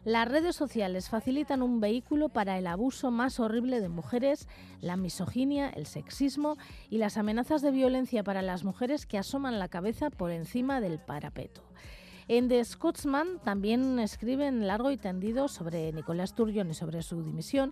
[0.06, 4.48] las redes sociales facilitan un vehículo para el abuso más horrible de mujeres,
[4.82, 6.58] la misoginia, el sexismo
[6.90, 10.98] y las amenazas de violencia para las mujeres que asoman la cabeza por encima del
[10.98, 11.62] parapeto.
[12.28, 17.72] En The Scotsman también escriben largo y tendido sobre Nicola Sturgeon y sobre su dimisión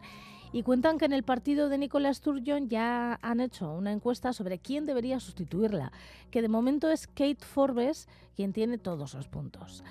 [0.53, 4.59] y cuentan que en el partido de Nicola Sturgeon ya han hecho una encuesta sobre
[4.59, 5.91] quién debería sustituirla,
[6.29, 9.83] que de momento es Kate Forbes quien tiene todos los puntos.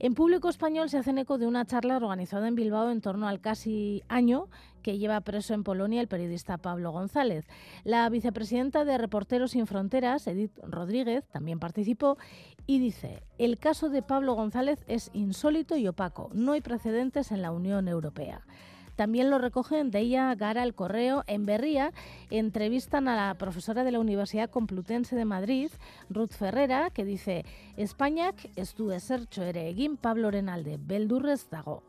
[0.00, 3.40] En público español se hacen eco de una charla organizada en Bilbao en torno al
[3.40, 4.46] casi año
[4.82, 7.48] que lleva preso en Polonia el periodista Pablo González.
[7.82, 12.16] La vicepresidenta de Reporteros Sin Fronteras, Edith Rodríguez, también participó
[12.64, 17.42] y dice, el caso de Pablo González es insólito y opaco, no hay precedentes en
[17.42, 18.42] la Unión Europea.
[18.98, 21.22] También lo recogen de ella Gara el Correo.
[21.28, 21.92] En Berría
[22.30, 25.70] entrevistan a la profesora de la Universidad Complutense de Madrid,
[26.10, 27.44] Ruth Ferrera, que dice
[27.76, 31.84] España ez du ezertxo ere Pablo Renalde, beldurrez dago.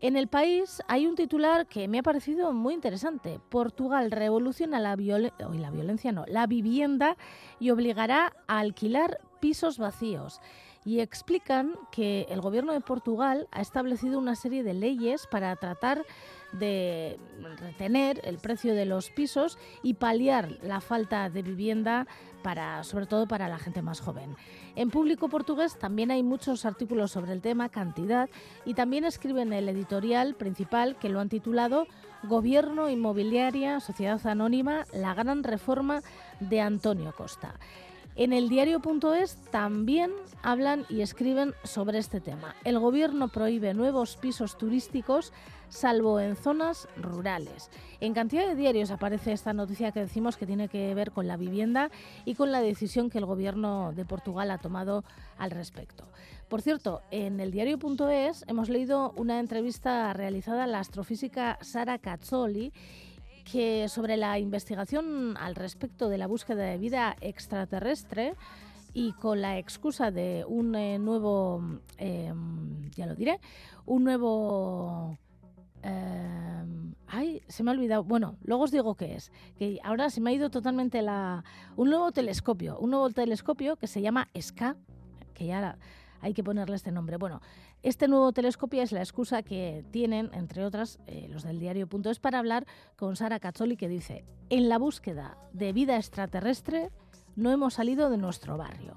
[0.00, 3.40] En el país hay un titular que me ha parecido muy interesante.
[3.48, 7.16] Portugal revoluciona la violencia, no, la vivienda
[7.58, 10.40] y obligará a alquilar pisos vacíos
[10.84, 16.04] y explican que el gobierno de Portugal ha establecido una serie de leyes para tratar
[16.52, 17.18] de
[17.58, 22.06] retener el precio de los pisos y paliar la falta de vivienda
[22.42, 24.36] para sobre todo para la gente más joven.
[24.76, 28.28] En público portugués también hay muchos artículos sobre el tema cantidad
[28.64, 31.86] y también escriben el editorial principal que lo han titulado
[32.22, 36.02] Gobierno Inmobiliaria Sociedad Anónima la gran reforma
[36.40, 37.54] de Antonio Costa.
[38.16, 42.54] En el diario.es también hablan y escriben sobre este tema.
[42.62, 45.32] El gobierno prohíbe nuevos pisos turísticos
[45.68, 47.70] salvo en zonas rurales.
[47.98, 51.36] En cantidad de diarios aparece esta noticia que decimos que tiene que ver con la
[51.36, 51.90] vivienda
[52.24, 55.02] y con la decisión que el gobierno de Portugal ha tomado
[55.36, 56.04] al respecto.
[56.48, 62.72] Por cierto, en el diario.es hemos leído una entrevista realizada a la astrofísica Sara Cazzoli
[63.44, 68.34] que sobre la investigación al respecto de la búsqueda de vida extraterrestre
[68.94, 71.62] y con la excusa de un eh, nuevo,
[71.98, 73.40] em, ya lo diré,
[73.86, 75.18] un nuevo...
[75.82, 78.04] Em, ay, se me ha olvidado.
[78.04, 79.30] Bueno, luego os digo qué es.
[79.58, 81.44] Que ahora se me ha ido totalmente la...
[81.76, 84.76] Un nuevo telescopio, un nuevo telescopio que se llama SCA,
[85.34, 85.76] que ya
[86.24, 87.18] hay que ponerle este nombre.
[87.18, 87.42] Bueno,
[87.82, 92.38] este nuevo telescopio es la excusa que tienen, entre otras, eh, los del diario.es para
[92.38, 96.90] hablar con Sara Cazzoli que dice, en la búsqueda de vida extraterrestre
[97.36, 98.96] no hemos salido de nuestro barrio.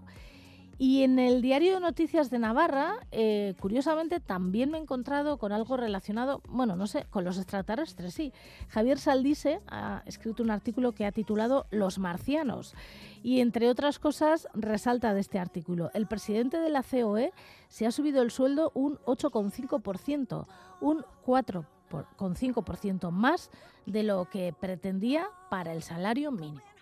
[0.79, 5.51] Y en el diario de noticias de Navarra, eh, curiosamente, también me he encontrado con
[5.51, 8.31] algo relacionado, bueno, no sé, con los extraterrestres, sí.
[8.69, 12.75] Javier Saldise ha escrito un artículo que ha titulado Los marcianos.
[13.23, 17.33] Y entre otras cosas, resalta de este artículo, el presidente de la COE
[17.69, 20.45] se ha subido el sueldo un 8,5%,
[20.81, 23.49] un 4,5% más
[23.87, 26.76] de lo que pretendía para el salario mínimo.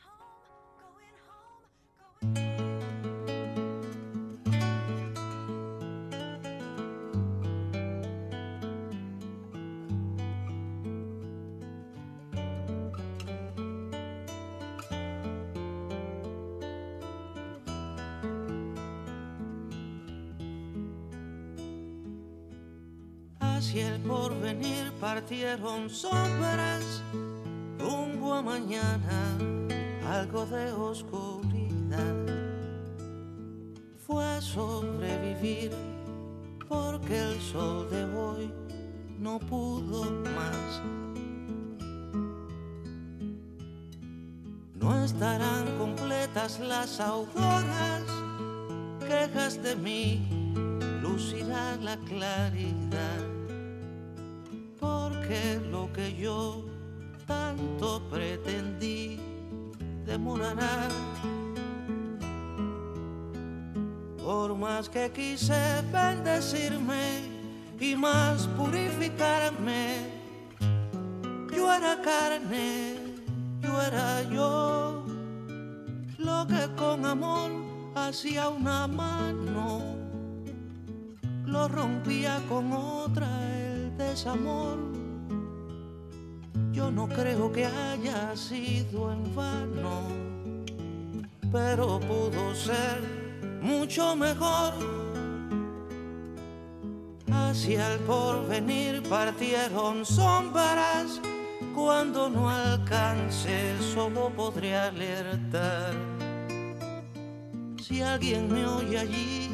[24.36, 27.02] Porvenir partieron sombras
[27.80, 29.38] rumbo a mañana,
[30.08, 32.16] algo de oscuridad.
[34.06, 35.72] Fue sobrevivir
[36.68, 38.52] porque el sol de hoy
[39.20, 40.04] no pudo
[40.36, 40.82] más.
[44.76, 48.04] No estarán completas las auroras,
[49.08, 50.28] quejas de mí,
[51.02, 53.25] lucirá la claridad
[55.72, 56.64] lo que yo
[57.26, 59.20] tanto pretendí
[60.06, 60.88] demorará.
[64.24, 67.22] Por más que quise bendecirme
[67.80, 69.98] y más purificarme,
[71.52, 72.96] yo era carne,
[73.62, 75.06] yo era yo,
[76.18, 77.52] lo que con amor
[77.96, 79.82] hacía una mano,
[81.46, 84.95] lo rompía con otra el desamor.
[86.76, 90.10] Yo no creo que haya sido en vano,
[91.50, 93.00] pero pudo ser
[93.62, 94.74] mucho mejor.
[97.32, 101.22] Hacia el porvenir partieron sombras,
[101.74, 105.94] cuando no alcance solo podré alertar.
[107.82, 109.50] Si alguien me oye allí,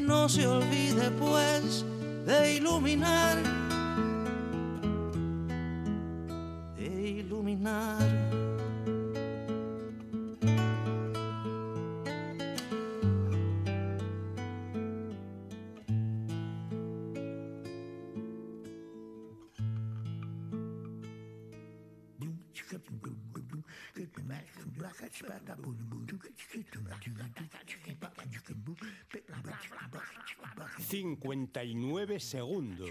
[0.00, 1.84] no se olvide pues
[2.24, 3.36] de iluminar,
[31.52, 32.90] 39 segundos.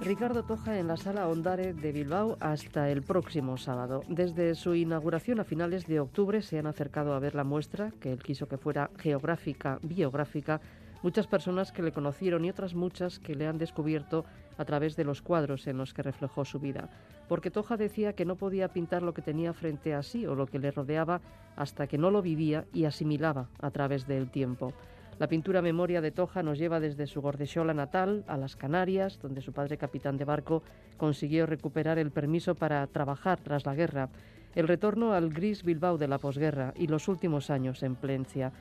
[0.00, 4.02] Ricardo Toja en la sala Ondare de Bilbao hasta el próximo sábado.
[4.08, 8.12] Desde su inauguración a finales de octubre se han acercado a ver la muestra, que
[8.12, 10.60] él quiso que fuera geográfica, biográfica,
[11.02, 14.24] muchas personas que le conocieron y otras muchas que le han descubierto
[14.58, 16.90] a través de los cuadros en los que reflejó su vida.
[17.28, 20.46] Porque Toja decía que no podía pintar lo que tenía frente a sí o lo
[20.46, 21.20] que le rodeaba
[21.56, 24.72] hasta que no lo vivía y asimilaba a través del tiempo.
[25.18, 29.42] La pintura Memoria de Toja nos lleva desde su Gordechola natal a las Canarias, donde
[29.42, 30.64] su padre capitán de barco
[30.96, 34.08] consiguió recuperar el permiso para trabajar tras la guerra,
[34.56, 38.52] el retorno al gris Bilbao de la posguerra y los últimos años en Plencia.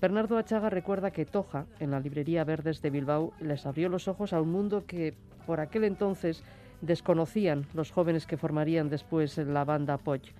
[0.00, 4.32] Bernardo Achaga recuerda que Toja, en la librería Verdes de Bilbao, les abrió los ojos
[4.32, 5.12] a un mundo que
[5.44, 6.42] por aquel entonces
[6.80, 10.32] desconocían los jóvenes que formarían después la banda Poch.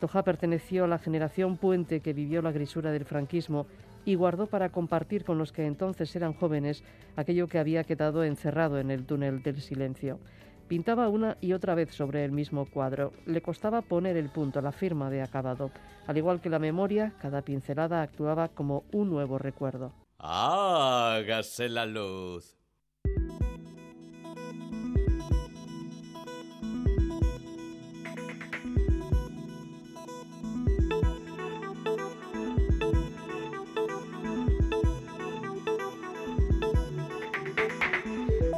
[0.00, 3.66] Toja perteneció a la generación puente que vivió la grisura del franquismo
[4.04, 6.82] y guardó para compartir con los que entonces eran jóvenes
[7.16, 10.18] aquello que había quedado encerrado en el túnel del silencio.
[10.66, 13.12] Pintaba una y otra vez sobre el mismo cuadro.
[13.26, 15.70] Le costaba poner el punto, la firma de acabado.
[16.06, 19.92] Al igual que la memoria, cada pincelada actuaba como un nuevo recuerdo.
[20.18, 22.61] Hágase la luz.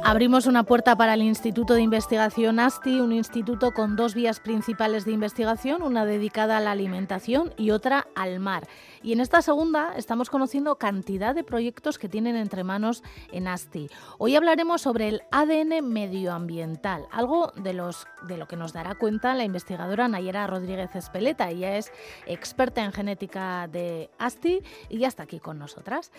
[0.07, 5.03] Abrimos una puerta para el Instituto de Investigación ASTI, un instituto con dos vías principales
[5.03, 8.67] de investigación, una dedicada a la alimentación y otra al mar.
[9.01, 13.01] Y en esta segunda estamos conociendo cantidad de proyectos que tienen entre manos
[13.31, 13.89] en ASTI.
[14.19, 20.07] Hoy hablaremos sobre el ADN medioambiental, algo de, lo que nos dará cuenta la investigadora
[20.07, 21.49] Nayera Rodríguez Espeleta.
[21.49, 21.91] Ella es
[22.27, 26.11] experta en genética de ASTI y ya está aquí con nosotras.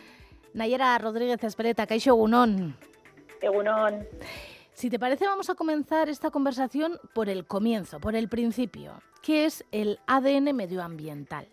[0.54, 2.74] Nayera Rodríguez Espeleta, Caixo Gunón.
[3.40, 4.06] Egunon.
[4.72, 9.00] Si te parece, vamos a comenzar esta conversación por el comienzo, por el principio.
[9.22, 11.48] ¿Qué es el ADN medioambiental?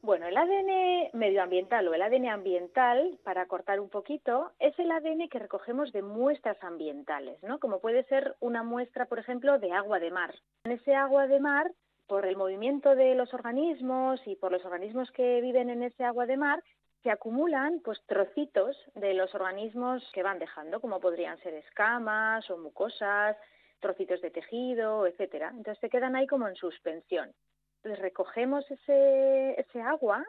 [0.00, 5.28] Bueno, el ADN medioambiental o el ADN ambiental, para cortar un poquito, es el ADN
[5.30, 7.58] que recogemos de muestras ambientales, ¿no?
[7.58, 10.34] Como puede ser una muestra, por ejemplo, de agua de mar.
[10.64, 11.72] En ese agua de mar,
[12.06, 16.26] por el movimiento de los organismos y por los organismos que viven en ese agua
[16.26, 16.62] de mar,
[17.04, 22.56] se acumulan pues trocitos de los organismos que van dejando, como podrían ser escamas o
[22.56, 23.36] mucosas,
[23.78, 25.50] trocitos de tejido, etcétera.
[25.50, 27.30] Entonces se quedan ahí como en suspensión.
[27.76, 30.24] Entonces recogemos ese, ese agua,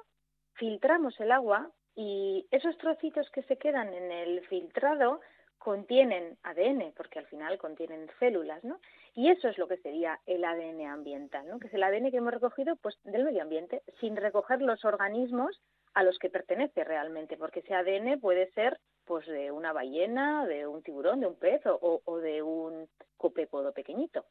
[0.56, 5.22] filtramos el agua y esos trocitos que se quedan en el filtrado
[5.58, 8.82] contienen ADN, porque al final contienen células, ¿no?
[9.14, 11.58] Y eso es lo que sería el ADN ambiental, ¿no?
[11.58, 15.62] Que es el ADN que hemos recogido pues del medio ambiente, sin recoger los organismos
[15.96, 20.68] a los que pertenece realmente, porque ese ADN puede ser pues de una ballena, de
[20.68, 22.88] un tiburón, de un pez o, o de un
[23.18, 24.26] copépodo pequeñito.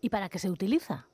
[0.00, 1.06] ¿Y para qué se utiliza?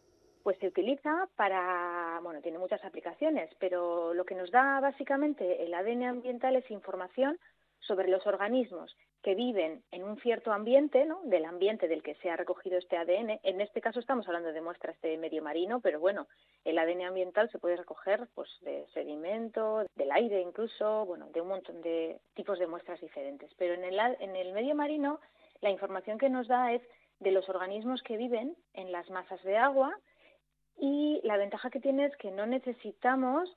[0.42, 5.72] Pues se utiliza para, bueno, tiene muchas aplicaciones, pero lo que nos da básicamente el
[5.72, 7.38] ADN ambiental es información
[7.83, 11.20] sobre los organismos que viven en un cierto ambiente, ¿no?
[11.24, 13.39] del ambiente del que se ha recogido este ADN.
[13.43, 16.26] En este caso estamos hablando de muestras de medio marino, pero bueno,
[16.64, 21.49] el ADN ambiental se puede recoger pues de sedimento, del aire incluso, bueno, de un
[21.49, 23.53] montón de tipos de muestras diferentes.
[23.57, 25.20] Pero en el, en el medio marino
[25.61, 26.83] la información que nos da es
[27.20, 29.97] de los organismos que viven en las masas de agua
[30.76, 33.49] y la ventaja que tiene es que no necesitamos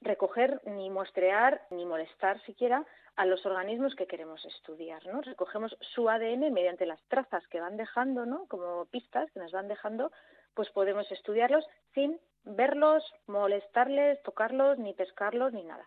[0.00, 2.84] recoger ni muestrear ni molestar siquiera
[3.16, 5.20] a los organismos que queremos estudiar, ¿no?
[5.20, 8.46] Recogemos su ADN mediante las trazas que van dejando, ¿no?
[8.46, 10.10] Como pistas que nos van dejando,
[10.54, 15.86] pues podemos estudiarlos sin verlos, molestarles, tocarlos, ni pescarlos, ni nada.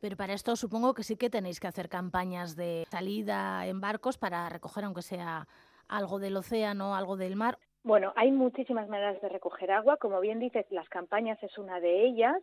[0.00, 4.18] Pero para esto supongo que sí que tenéis que hacer campañas de salida en barcos
[4.18, 5.46] para recoger, aunque sea
[5.88, 7.58] algo del océano, algo del mar.
[7.82, 9.96] Bueno, hay muchísimas maneras de recoger agua.
[9.96, 12.36] Como bien dices, las campañas es una de ellas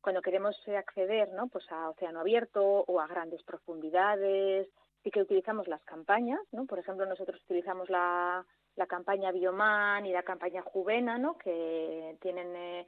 [0.00, 1.48] cuando queremos acceder ¿no?
[1.48, 4.68] pues a océano abierto o a grandes profundidades,
[5.02, 6.66] sí que utilizamos las campañas, ¿no?
[6.66, 8.44] Por ejemplo, nosotros utilizamos la,
[8.76, 11.36] la campaña Bioman y la campaña Juvena, ¿no?
[11.36, 12.86] Que tienen eh,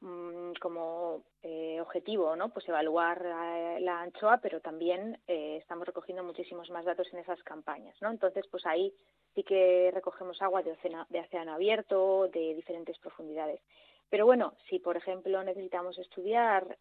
[0.00, 2.48] mm, como eh, objetivo, ¿no?
[2.50, 7.96] Pues evaluar eh, la anchoa, pero también estamos recogiendo muchísimos más datos en esas campañas,
[8.00, 8.10] ¿no?
[8.10, 8.92] Entonces, pues ahí
[9.34, 10.76] sí que recogemos agua de
[11.08, 13.60] de océano abierto, de diferentes profundidades.
[14.10, 16.76] Pero bueno, si por ejemplo necesitamos estudiar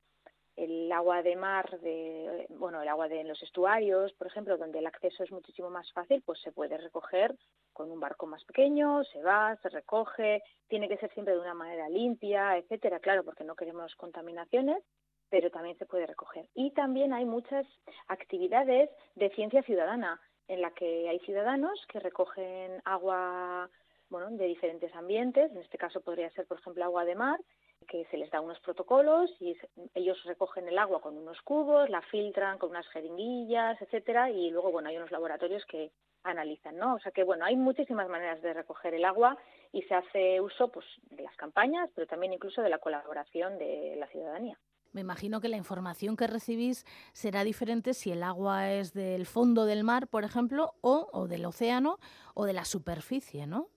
[0.56, 4.86] el agua de mar, de, bueno, el agua de los estuarios, por ejemplo, donde el
[4.86, 7.36] acceso es muchísimo más fácil, pues se puede recoger
[7.74, 11.56] con un barco más pequeño, se va, se recoge, tiene que ser siempre de una
[11.56, 14.84] manera limpia, etcétera, claro, porque no queremos contaminaciones,
[15.30, 16.48] pero también se puede recoger.
[16.54, 17.66] Y también hay muchas
[18.08, 23.70] actividades de ciencia ciudadana en la que hay ciudadanos que recogen agua
[24.14, 25.52] bueno, de diferentes ambientes.
[25.52, 27.40] En este caso podría ser, por ejemplo, agua de mar,
[27.88, 29.58] que se les da unos protocolos y
[29.96, 34.72] ellos recogen el agua con unos cubos, la filtran con unas jeringuillas, etcétera, y luego,
[34.72, 35.92] bueno, hay unos laboratorios que
[36.24, 36.94] analizan, ¿no?
[36.94, 39.36] O sea que, bueno, hay muchísimas maneras de recoger el agua
[39.72, 43.96] y se hace uso, pues, de las campañas, pero también incluso de la colaboración de
[43.98, 44.58] la ciudadanía.
[44.94, 49.66] Me imagino que la información que recibís será diferente si el agua es del fondo
[49.66, 51.98] del mar, por ejemplo, o, o del océano
[52.36, 53.70] o de la superficie, ¿no?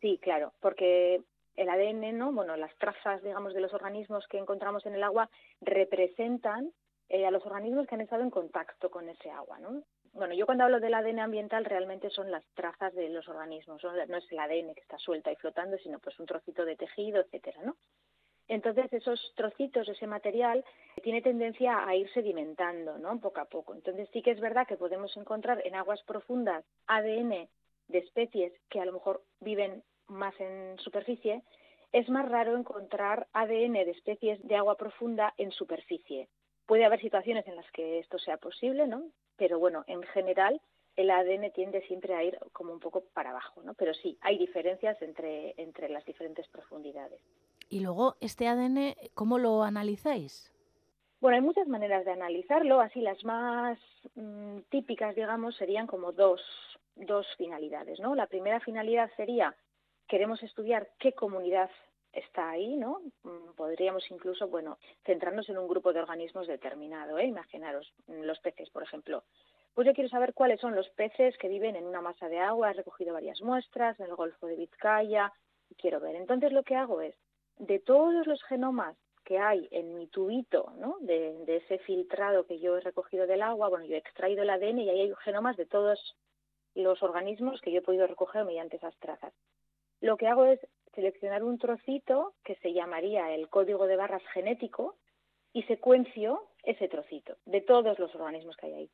[0.00, 1.22] Sí, claro, porque
[1.56, 2.32] el ADN, ¿no?
[2.32, 5.28] Bueno, las trazas, digamos, de los organismos que encontramos en el agua
[5.60, 6.72] representan
[7.08, 9.82] eh, a los organismos que han estado en contacto con ese agua, ¿no?
[10.12, 14.16] Bueno, yo cuando hablo del ADN ambiental realmente son las trazas de los organismos, no,
[14.16, 17.60] es el ADN que está suelta y flotando, sino pues un trocito de tejido, etcétera,
[17.64, 17.76] ¿no?
[18.46, 20.64] Entonces esos trocitos, ese material,
[21.02, 23.20] tiene tendencia a ir sedimentando, ¿no?
[23.20, 23.74] Poco a poco.
[23.74, 27.48] Entonces sí que es verdad que podemos encontrar en aguas profundas ADN
[27.88, 31.42] de especies que a lo mejor viven más en superficie,
[31.92, 36.28] es más raro encontrar ADN de especies de agua profunda en superficie.
[36.66, 39.04] Puede haber situaciones en las que esto sea posible, ¿no?
[39.36, 40.60] Pero bueno, en general
[40.96, 43.74] el ADN tiende siempre a ir como un poco para abajo, ¿no?
[43.74, 47.20] Pero sí, hay diferencias entre, entre las diferentes profundidades.
[47.70, 50.52] Y luego, este ADN, ¿cómo lo analizáis?
[51.20, 53.78] Bueno, hay muchas maneras de analizarlo, así las más
[54.14, 56.40] mm, típicas, digamos, serían como dos,
[56.98, 58.14] dos finalidades, ¿no?
[58.14, 59.54] La primera finalidad sería
[60.08, 61.70] queremos estudiar qué comunidad
[62.12, 63.00] está ahí, ¿no?
[63.22, 67.26] Mm, podríamos incluso, bueno, centrarnos en un grupo de organismos determinado, ¿eh?
[67.26, 69.24] Imaginaros, mm, los peces, por ejemplo.
[69.74, 72.70] Pues yo quiero saber cuáles son los peces que viven en una masa de agua,
[72.70, 75.32] he recogido varias muestras en el Golfo de Vizcaya,
[75.76, 76.16] quiero ver.
[76.16, 77.14] Entonces lo que hago es,
[77.58, 80.96] de todos los genomas que hay en mi tubito, ¿no?
[81.00, 84.50] De, de ese filtrado que yo he recogido del agua, bueno, yo he extraído el
[84.50, 86.16] ADN y ahí hay genomas de todos
[86.78, 89.32] los organismos que yo he podido recoger mediante esas trazas.
[90.00, 90.60] Lo que hago es
[90.94, 94.96] seleccionar un trocito que se llamaría el código de barras genético
[95.52, 98.90] y secuencio ese trocito de todos los organismos que hay ahí.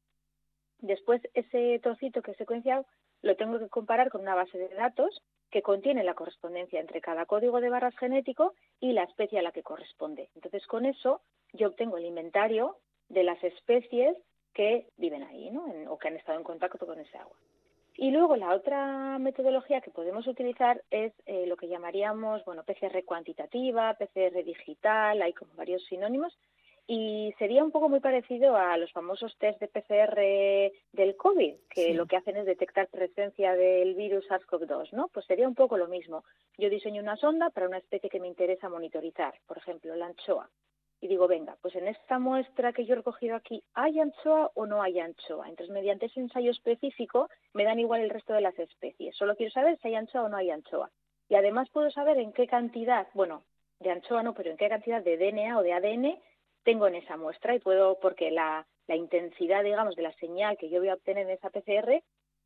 [0.79, 2.87] Después, ese trocito que he secuenciado
[3.23, 7.27] lo tengo que comparar con una base de datos que contiene la correspondencia entre cada
[7.27, 10.29] código de barras genético y la especie a la que corresponde.
[10.35, 11.23] Entonces, con eso
[11.53, 12.79] yo obtengo el inventario
[13.09, 14.17] de las especies
[14.53, 15.65] que viven ahí ¿no?
[15.91, 17.37] o que han estado en contacto con ese agua.
[17.97, 23.05] Y luego la otra metodología que podemos utilizar es eh, lo que llamaríamos, bueno, PCR
[23.05, 26.37] cuantitativa, PCR digital, hay como varios sinónimos,
[26.87, 31.95] y sería un poco muy parecido a los famosos test de PCR del COVID, que
[31.95, 35.09] lo que hacen es detectar presencia del virus SARS-CoV-2, ¿no?
[35.09, 36.25] Pues sería un poco lo mismo.
[36.59, 40.51] Yo diseño una sonda para una especie que me interesa monitorizar, por ejemplo, la anchoa
[41.05, 44.65] y digo, venga, pues en esta muestra que yo he recogido aquí, ¿hay anchoa o
[44.65, 45.51] no hay anchoa?
[45.51, 49.15] Entonces, mediante ese ensayo específico, me dan igual el resto de las especies.
[49.15, 50.91] Solo quiero saber si hay anchoa o no hay anchoa.
[51.29, 53.45] Y además puedo saber en qué cantidad, bueno,
[53.81, 56.19] de anchoa no, pero en qué cantidad de DNA o de ADN
[56.63, 60.71] tengo en esa muestra y puedo, porque la, la intensidad, digamos, de la señal que
[60.71, 62.03] yo voy a obtener en esa PCR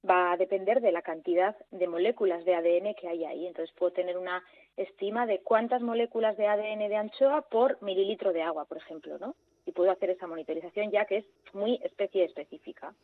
[0.08, 3.46] va a depender de la cantidad de moléculas de ADN que hay ahí.
[3.46, 4.42] Entonces puedo tener una
[4.76, 9.34] estima de cuántas moléculas de ADN de anchoa por mililitro de agua, por ejemplo, ¿no?
[9.66, 12.94] Y puedo hacer esa monitorización ya que es muy especie específica.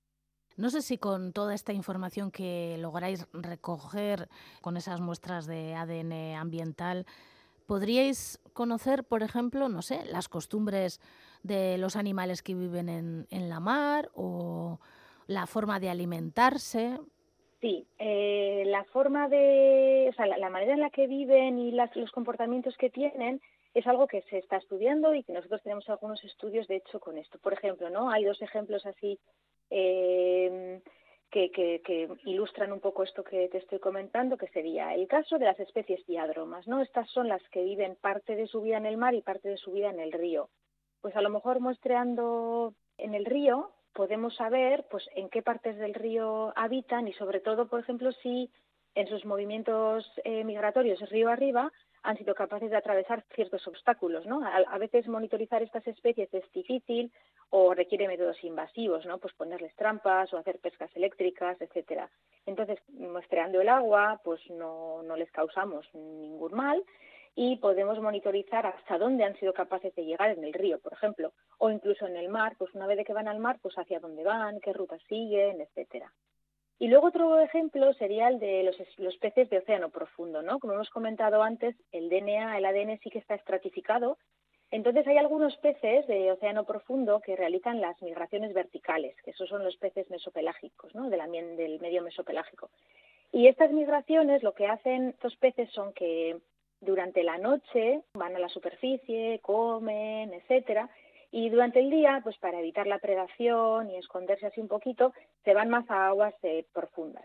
[0.57, 4.29] No sé si con toda esta información que lográis recoger
[4.61, 7.07] con esas muestras de ADN ambiental,
[7.67, 11.01] podríais conocer, por ejemplo, no sé, las costumbres
[11.43, 14.79] de los animales que viven en, en la mar o
[15.27, 16.99] la forma de alimentarse.
[17.61, 21.95] Sí, eh, la forma de, o sea, la, manera en la que viven y las,
[21.97, 23.41] los comportamientos que tienen
[23.73, 27.17] es algo que se está estudiando y que nosotros tenemos algunos estudios de hecho con
[27.17, 27.39] esto.
[27.39, 29.19] Por ejemplo, no, hay dos ejemplos así
[29.71, 30.81] eh,
[31.31, 35.39] que, que, que, ilustran un poco esto que te estoy comentando, que sería el caso
[35.39, 36.83] de las especies diadromas, ¿no?
[36.83, 39.57] Estas son las que viven parte de su vida en el mar y parte de
[39.57, 40.51] su vida en el río.
[41.01, 45.95] Pues a lo mejor muestreando en el río podemos saber pues en qué partes del
[45.95, 48.51] río habitan y sobre todo, por ejemplo, si
[48.95, 51.73] en sus movimientos eh, migratorios río arriba
[52.03, 54.43] han sido capaces de atravesar ciertos obstáculos, ¿no?
[54.45, 57.11] A, veces monitorizar estas especies es difícil
[57.49, 59.17] o requiere métodos invasivos, ¿no?
[59.19, 62.11] Pues ponerles trampas o hacer pescas eléctricas, etcétera.
[62.45, 66.85] Entonces, muestreando el agua, pues no, no les causamos ningún mal
[67.37, 71.33] y podemos monitorizar hasta dónde han sido capaces de llegar en el río, por ejemplo,
[71.59, 73.99] o incluso en el mar, pues una vez de que van al mar, pues hacia
[73.99, 76.13] dónde van, qué rutas siguen, etcétera.
[76.79, 78.63] Y luego otro ejemplo sería el de
[78.99, 80.59] los, peces de océano profundo, ¿no?
[80.59, 84.19] Como hemos comentado antes, el DNA, el ADN sí que está estratificado.
[84.71, 89.63] Entonces hay algunos peces de océano profundo que realizan las migraciones verticales, que esos son
[89.63, 91.09] los peces mesopelágicos, ¿no?
[91.11, 91.21] Del,
[91.57, 92.71] del medio mesopelágico.
[93.31, 96.39] Y estas migraciones lo que hacen estos peces son que
[96.81, 100.89] durante la noche van a la superficie, comen, etcétera,
[101.37, 105.13] y durante el día, pues para evitar la predación y esconderse así un poquito,
[105.43, 107.25] se van más a aguas eh, profundas.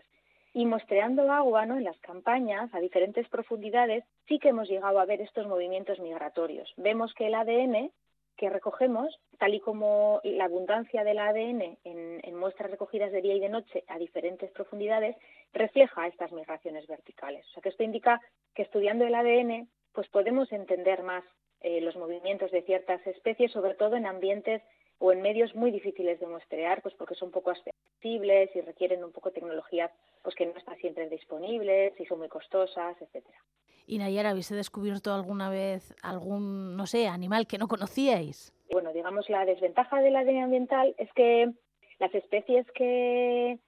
[0.52, 1.76] Y muestreando agua ¿no?
[1.76, 6.72] en las campañas a diferentes profundidades, sí que hemos llegado a ver estos movimientos migratorios.
[6.76, 7.92] Vemos que el ADN
[8.40, 13.40] que recogemos, tal y como la abundancia del ADN en, muestras recogidas de día y
[13.40, 15.14] de noche a diferentes profundidades,
[15.52, 17.46] refleja estas migraciones verticales.
[17.48, 18.18] O sea que esto indica
[18.54, 21.22] que estudiando el ADN, pues podemos entender más
[21.60, 24.62] eh, los movimientos de ciertas especies, sobre todo en ambientes
[24.96, 29.12] o en medios muy difíciles de muestrear, pues porque son poco accesibles y requieren un
[29.12, 29.90] poco tecnologías
[30.22, 33.38] pues que no están siempre disponibles y son muy costosas, etcétera.
[33.86, 38.52] Y Nayara, ¿habéis descubierto alguna vez algún, no sé, animal que no conocíais?
[38.70, 41.52] Bueno, digamos, la desventaja del ADN ambiental es que
[41.98, 43.58] las especies que,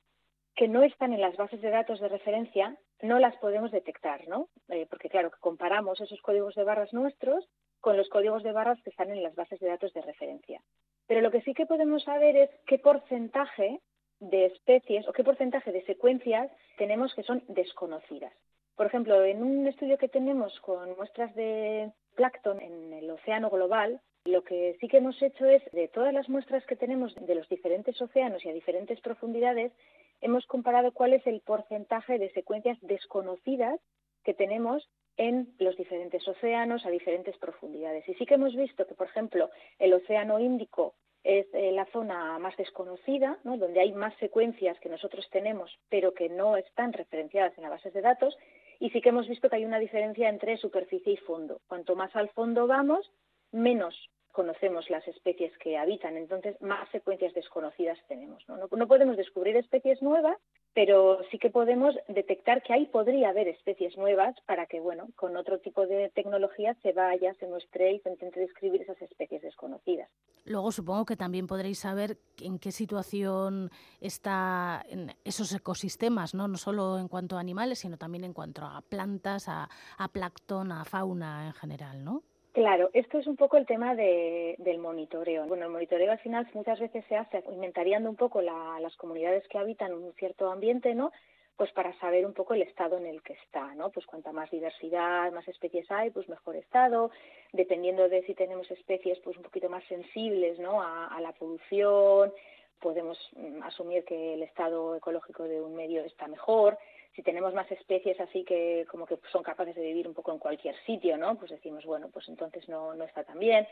[0.55, 4.49] que no están en las bases de datos de referencia no las podemos detectar, ¿no?
[4.69, 7.49] Eh, porque claro, que comparamos esos códigos de barras nuestros
[7.81, 10.63] con los códigos de barras que están en las bases de datos de referencia.
[11.09, 13.81] Pero lo que sí que podemos saber es qué porcentaje
[14.21, 16.49] de especies o qué porcentaje de secuencias
[16.79, 18.33] tenemos que son desconocidas.
[18.77, 24.01] Por ejemplo, en un estudio que tenemos con muestras de plancton en el océano global,
[24.25, 27.49] lo que sí que hemos hecho es, de todas las muestras que tenemos de los
[27.49, 29.73] diferentes océanos y a diferentes profundidades,
[30.21, 33.81] hemos comparado cuál es el porcentaje de secuencias desconocidas
[34.25, 38.09] que tenemos en los diferentes océanos a diferentes profundidades.
[38.09, 40.95] Y sí que hemos visto que, por ejemplo, el océano Índico
[41.25, 46.29] es eh, la zona más desconocida, donde hay más secuencias que nosotros tenemos, pero que
[46.29, 48.37] no están referenciadas en las bases de datos,
[48.83, 51.61] y sí que hemos visto que hay una diferencia entre superficie y fondo.
[51.69, 53.09] Cuanto más al fondo vamos,
[53.53, 53.95] menos
[54.33, 58.43] conocemos las especies que habitan, entonces más secuencias desconocidas tenemos.
[58.49, 58.57] ¿no?
[58.57, 60.39] No, podemos descubrir especies nuevas,
[60.75, 65.37] pero sí que podemos detectar que ahí podría haber especies nuevas para que, bueno, con
[65.37, 70.11] otro tipo de tecnología se vaya, se muestre y se intente describir esas especies desconocidas.
[70.45, 73.71] Luego supongo que también podréis saber en qué situación
[74.01, 76.49] están esos ecosistemas, ¿no?
[76.49, 79.69] no solo en cuanto a animales, sino también en cuanto a plantas, a,
[79.99, 82.23] a plancton, a fauna en general, ¿no?
[82.53, 85.47] Claro, esto es un poco el tema de, del monitoreo.
[85.47, 89.57] Bueno, el monitoreo al final muchas veces se hace inventariando un poco las comunidades que
[89.57, 91.13] habitan un cierto ambiente, ¿no?
[91.57, 93.91] Pues para saber un poco el estado en el que está, ¿no?
[93.91, 97.11] Pues cuanta más diversidad, más especies hay, pues mejor estado.
[97.55, 100.83] Dependiendo de si tenemos especies, pues un poquito más sensibles, ¿no?
[100.83, 102.35] A, a la producción,
[102.81, 106.77] podemos mm, asumir que el estado ecológico de un medio está mejor
[107.15, 110.39] si tenemos más especies así que como que son capaces de vivir un poco en
[110.39, 111.37] cualquier sitio, ¿no?
[111.37, 113.67] Pues decimos, bueno, pues entonces no, no está tan bien.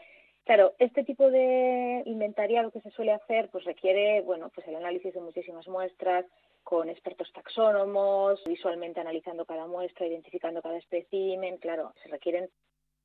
[0.45, 5.15] Claro, este tipo de inventariado que se suele hacer pues requiere, bueno, pues el análisis
[5.15, 6.27] de muchísimas muestras
[6.63, 12.51] con expertos taxónomos, visualmente analizando cada muestra, identificando cada espécimen, claro, se requieren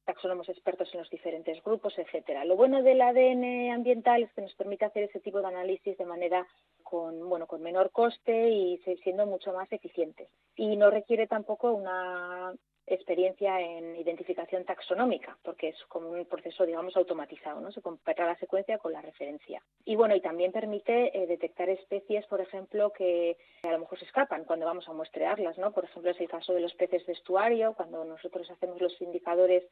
[0.05, 2.45] taxónomos expertos en los diferentes grupos, etcétera.
[2.45, 6.05] Lo bueno del ADN ambiental es que nos permite hacer ese tipo de análisis de
[6.05, 6.47] manera
[6.83, 12.53] con bueno con menor coste y siendo mucho más eficientes y no requiere tampoco una
[12.87, 17.71] experiencia en identificación taxonómica, porque es como un proceso, digamos, automatizado, ¿no?
[17.71, 19.63] Se completa la secuencia con la referencia.
[19.85, 24.05] Y bueno, y también permite eh, detectar especies, por ejemplo, que a lo mejor se
[24.05, 25.71] escapan cuando vamos a muestrearlas, ¿no?
[25.71, 29.63] Por ejemplo, es el caso de los peces de estuario, cuando nosotros hacemos los indicadores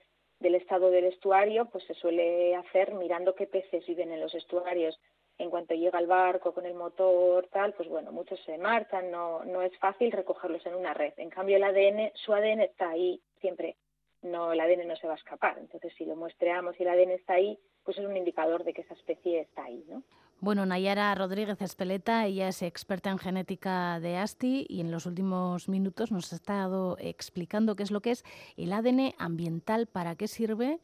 [0.43, 4.99] del estado del estuario, pues se suele hacer mirando qué peces viven en los estuarios.
[5.39, 9.43] En cuanto llega el barco con el motor, tal, pues bueno, muchos se marchan, no,
[9.45, 11.13] no es fácil recogerlos en una red.
[11.17, 13.77] En cambio, el ADN, su ADN está ahí siempre,
[14.21, 15.57] no, el ADN no se va a escapar.
[15.57, 18.81] Entonces, si lo muestreamos y el ADN está ahí, pues es un indicador de que
[18.81, 20.03] esa especie está ahí, ¿no?
[20.43, 25.69] Bueno, Nayara Rodríguez Espeleta, ella es experta en genética de ASTI y en los últimos
[25.69, 28.25] minutos nos ha estado explicando qué es lo que es
[28.57, 30.81] el ADN ambiental, para qué sirve.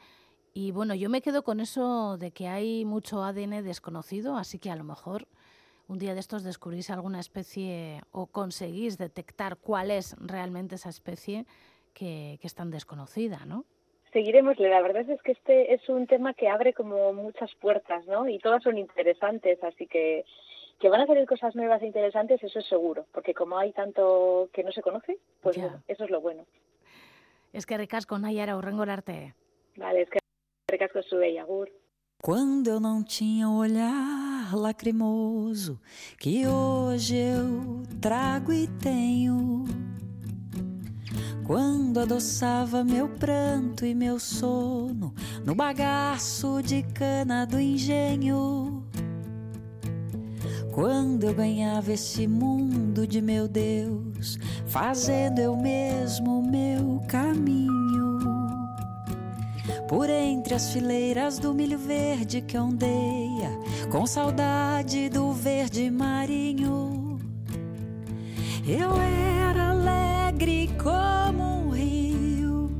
[0.53, 4.72] Y bueno, yo me quedo con eso de que hay mucho ADN desconocido, así que
[4.72, 5.28] a lo mejor
[5.89, 11.45] un día de estos descubrís alguna especie o conseguís detectar cuál es realmente esa especie
[11.93, 13.66] que, que es tan desconocida, ¿no?
[14.14, 14.70] Seguiremosle.
[14.70, 18.28] La verdad es que este es un tema que abre como muchas puertas, ¿no?
[18.28, 20.26] Y todas son interesantes, así que
[20.80, 24.49] que van a salir cosas nuevas e interesantes, eso es seguro, porque como hay tanto
[24.53, 26.45] que no se conoce, pues bueno, eso es lo bueno.
[27.51, 29.36] Es que ricasco, Nayara, arte.
[29.76, 30.20] Vale, es que
[30.70, 31.70] ricasco su agur.
[32.22, 35.80] Quando eu não tinha o olhar lacrimoso
[36.20, 39.64] que hoje eu trago e tenho
[41.49, 48.83] quando adoçava meu pranto e meu sono no bagaço de cana do engenho.
[50.71, 54.37] Quando eu ganhava esse mundo de meu Deus,
[54.67, 58.19] fazendo eu mesmo o meu caminho.
[59.87, 63.49] Por entre as fileiras do milho verde que ondeia,
[63.89, 67.17] com saudade do verde marinho.
[68.67, 69.68] Eu era
[70.39, 72.71] alegre como um rio,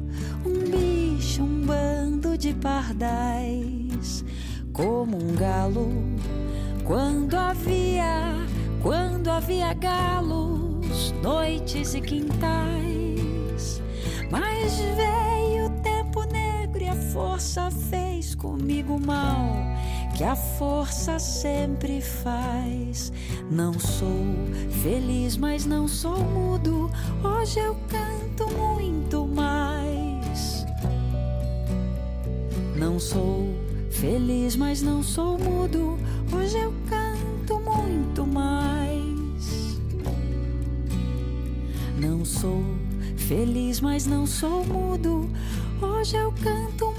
[0.46, 4.24] um bicho, um bando de pardais,
[4.72, 5.90] como um galo.
[6.86, 8.34] Quando havia,
[8.82, 13.82] quando havia galos, noites e quintais,
[14.32, 19.54] mas veio o tempo negro e a força fez comigo mal
[20.20, 23.10] que a força sempre faz.
[23.50, 24.26] Não sou
[24.84, 26.92] feliz, mas não sou mudo.
[27.24, 30.66] Hoje eu canto muito mais.
[32.76, 33.48] Não sou
[33.90, 35.98] feliz, mas não sou mudo.
[36.34, 39.80] Hoje eu canto muito mais.
[41.98, 42.62] Não sou
[43.16, 45.30] feliz, mas não sou mudo.
[45.82, 46.99] Hoje eu canto muito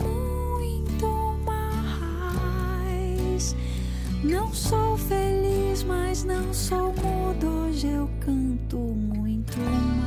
[4.30, 7.66] Não sou feliz, mas não sou mudo.
[7.66, 9.99] Hoje eu canto muito mais.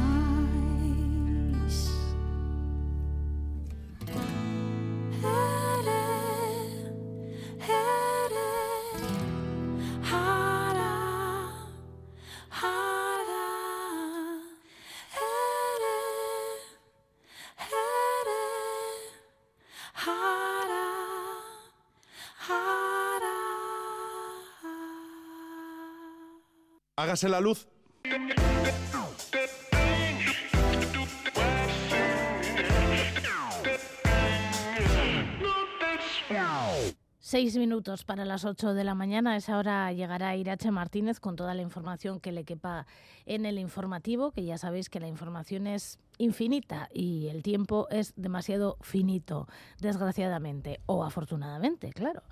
[27.04, 27.68] Hágase la luz.
[37.20, 39.36] Seis minutos para las ocho de la mañana.
[39.36, 42.88] Esa hora llegará Irache Martínez con toda la información que le quepa
[43.26, 48.14] en el informativo, que ya sabéis que la información es infinita y el tiempo es
[48.16, 49.50] demasiado finito,
[49.82, 52.24] desgraciadamente, o afortunadamente, claro.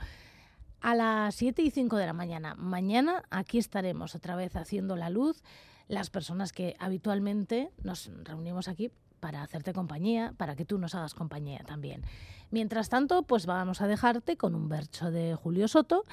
[0.81, 5.11] A las siete y cinco de la mañana, mañana aquí estaremos otra vez haciendo la
[5.11, 5.43] luz,
[5.87, 11.13] las personas que habitualmente nos reunimos aquí para hacerte compañía, para que tú nos hagas
[11.13, 12.03] compañía también.
[12.49, 16.03] Mientras tanto, pues vamos a dejarte con un verso de Julio Soto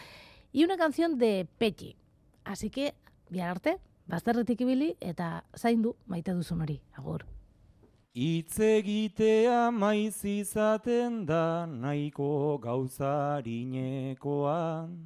[0.52, 1.96] y una canción de Pechi.
[2.44, 2.94] Así que,
[3.30, 4.60] bihar arte, bazterretik
[5.00, 6.82] eta zaindu maite duzun hori.
[6.92, 7.37] Agur.
[8.18, 14.98] Itz egitea maiz izaten da nahiko gauzarinekoan.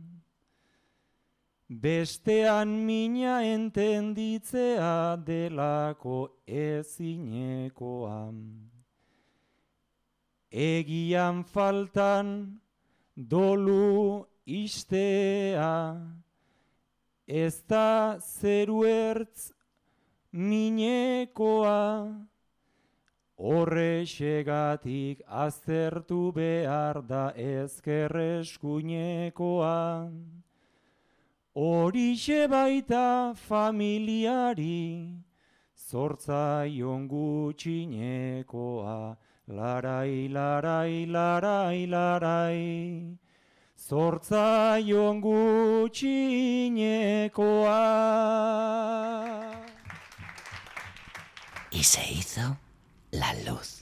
[1.68, 8.70] Bestean mina entenditzea delako ezinekoan.
[10.50, 12.60] Egian faltan
[13.14, 16.00] dolu istea,
[17.28, 19.52] ez da zeru ertz
[20.32, 22.31] minekoa,
[23.42, 30.10] horre segatik aztertu behar da ezkerreskunekoa.
[31.54, 35.18] Horixe baita familiari,
[35.74, 39.16] zortzaion gutxinekoa,
[39.48, 43.18] larai, larai, larai, larai,
[43.76, 47.82] zortzaion gutxinekoa.
[51.72, 52.56] Y se hizo
[53.12, 53.81] la luz.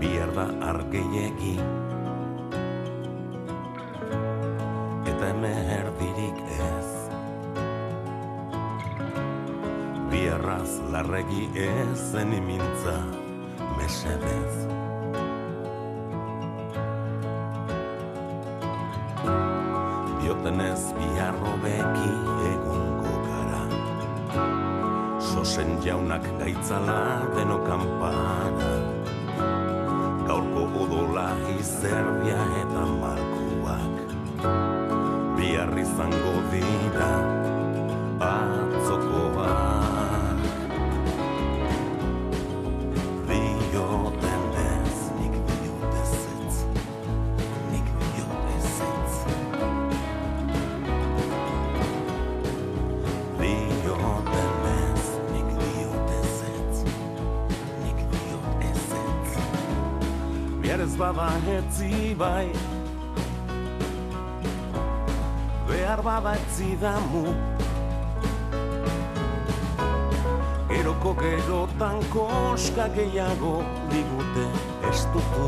[0.00, 1.56] Bihar da argeiegi
[5.06, 6.96] Eta emerdirik ez
[10.10, 12.94] Biarraz larregi ezen imintza
[13.76, 14.54] mesedez.
[20.20, 22.10] Diotenez biarro beki
[22.50, 23.62] egongo gara.
[25.32, 27.00] Sosen jaunak gaitzala
[27.36, 28.95] deno kanpana.
[31.66, 33.96] Izerbia eta markuak.
[35.34, 37.35] Bihar izango dira
[60.98, 62.48] bada etzi bai,
[65.68, 67.26] behar bada etzi damu,
[70.68, 74.46] Geroko gerotan koska gehiago digute
[74.90, 75.46] estutu.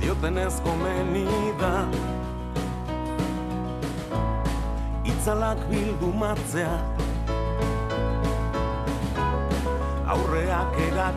[0.00, 1.26] Diotenez komeni
[1.60, 1.76] da.
[5.04, 7.03] Itzalak bildu matzea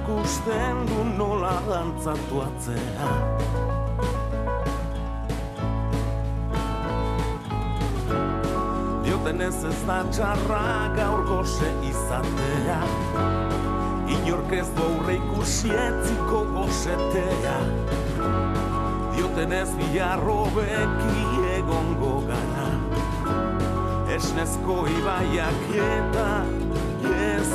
[0.08, 3.08] Erakusten du nola dantzatu atzea.
[9.04, 10.62] Diotenez ez da txarra
[10.96, 12.80] gaur goze izatea.
[14.16, 17.58] Inork ez du aurre ikusi etziko gozetea
[19.12, 21.28] Diotenez biharro beki
[21.58, 22.70] egongo gara.
[24.16, 26.30] Esnezko ibaiak eta
[27.12, 27.52] ez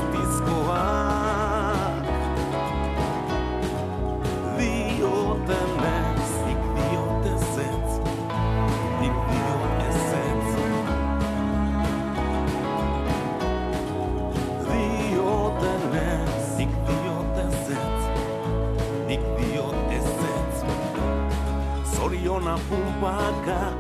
[22.43, 23.73] Zoriona pumpaka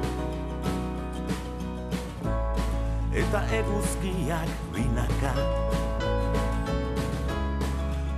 [3.12, 5.32] Eta eguzkiak binaka.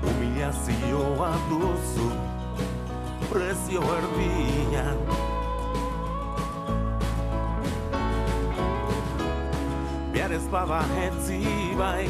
[0.05, 2.11] Humilazioa duzu
[3.31, 5.01] prezio erdian.
[10.13, 11.43] Behar ez bada etzi
[11.75, 12.07] bai.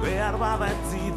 [0.00, 1.12] Behar bada etzi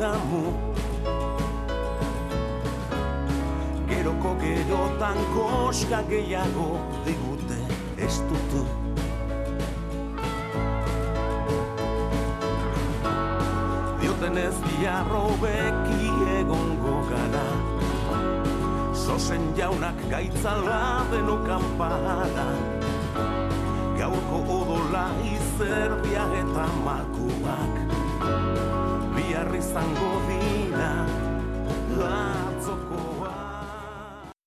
[4.10, 7.58] Eroko gerotan koska gehiago digute
[8.02, 8.64] ez dutu.
[14.02, 17.46] Dioten ez diarro beki egongo gara.
[18.98, 22.50] Zosen jaunak gaitzala deno kanpara.
[23.94, 25.06] Gaurko odola
[25.38, 27.74] izerdia eta makuak
[29.14, 30.94] Biarri zango dira
[32.02, 32.39] lan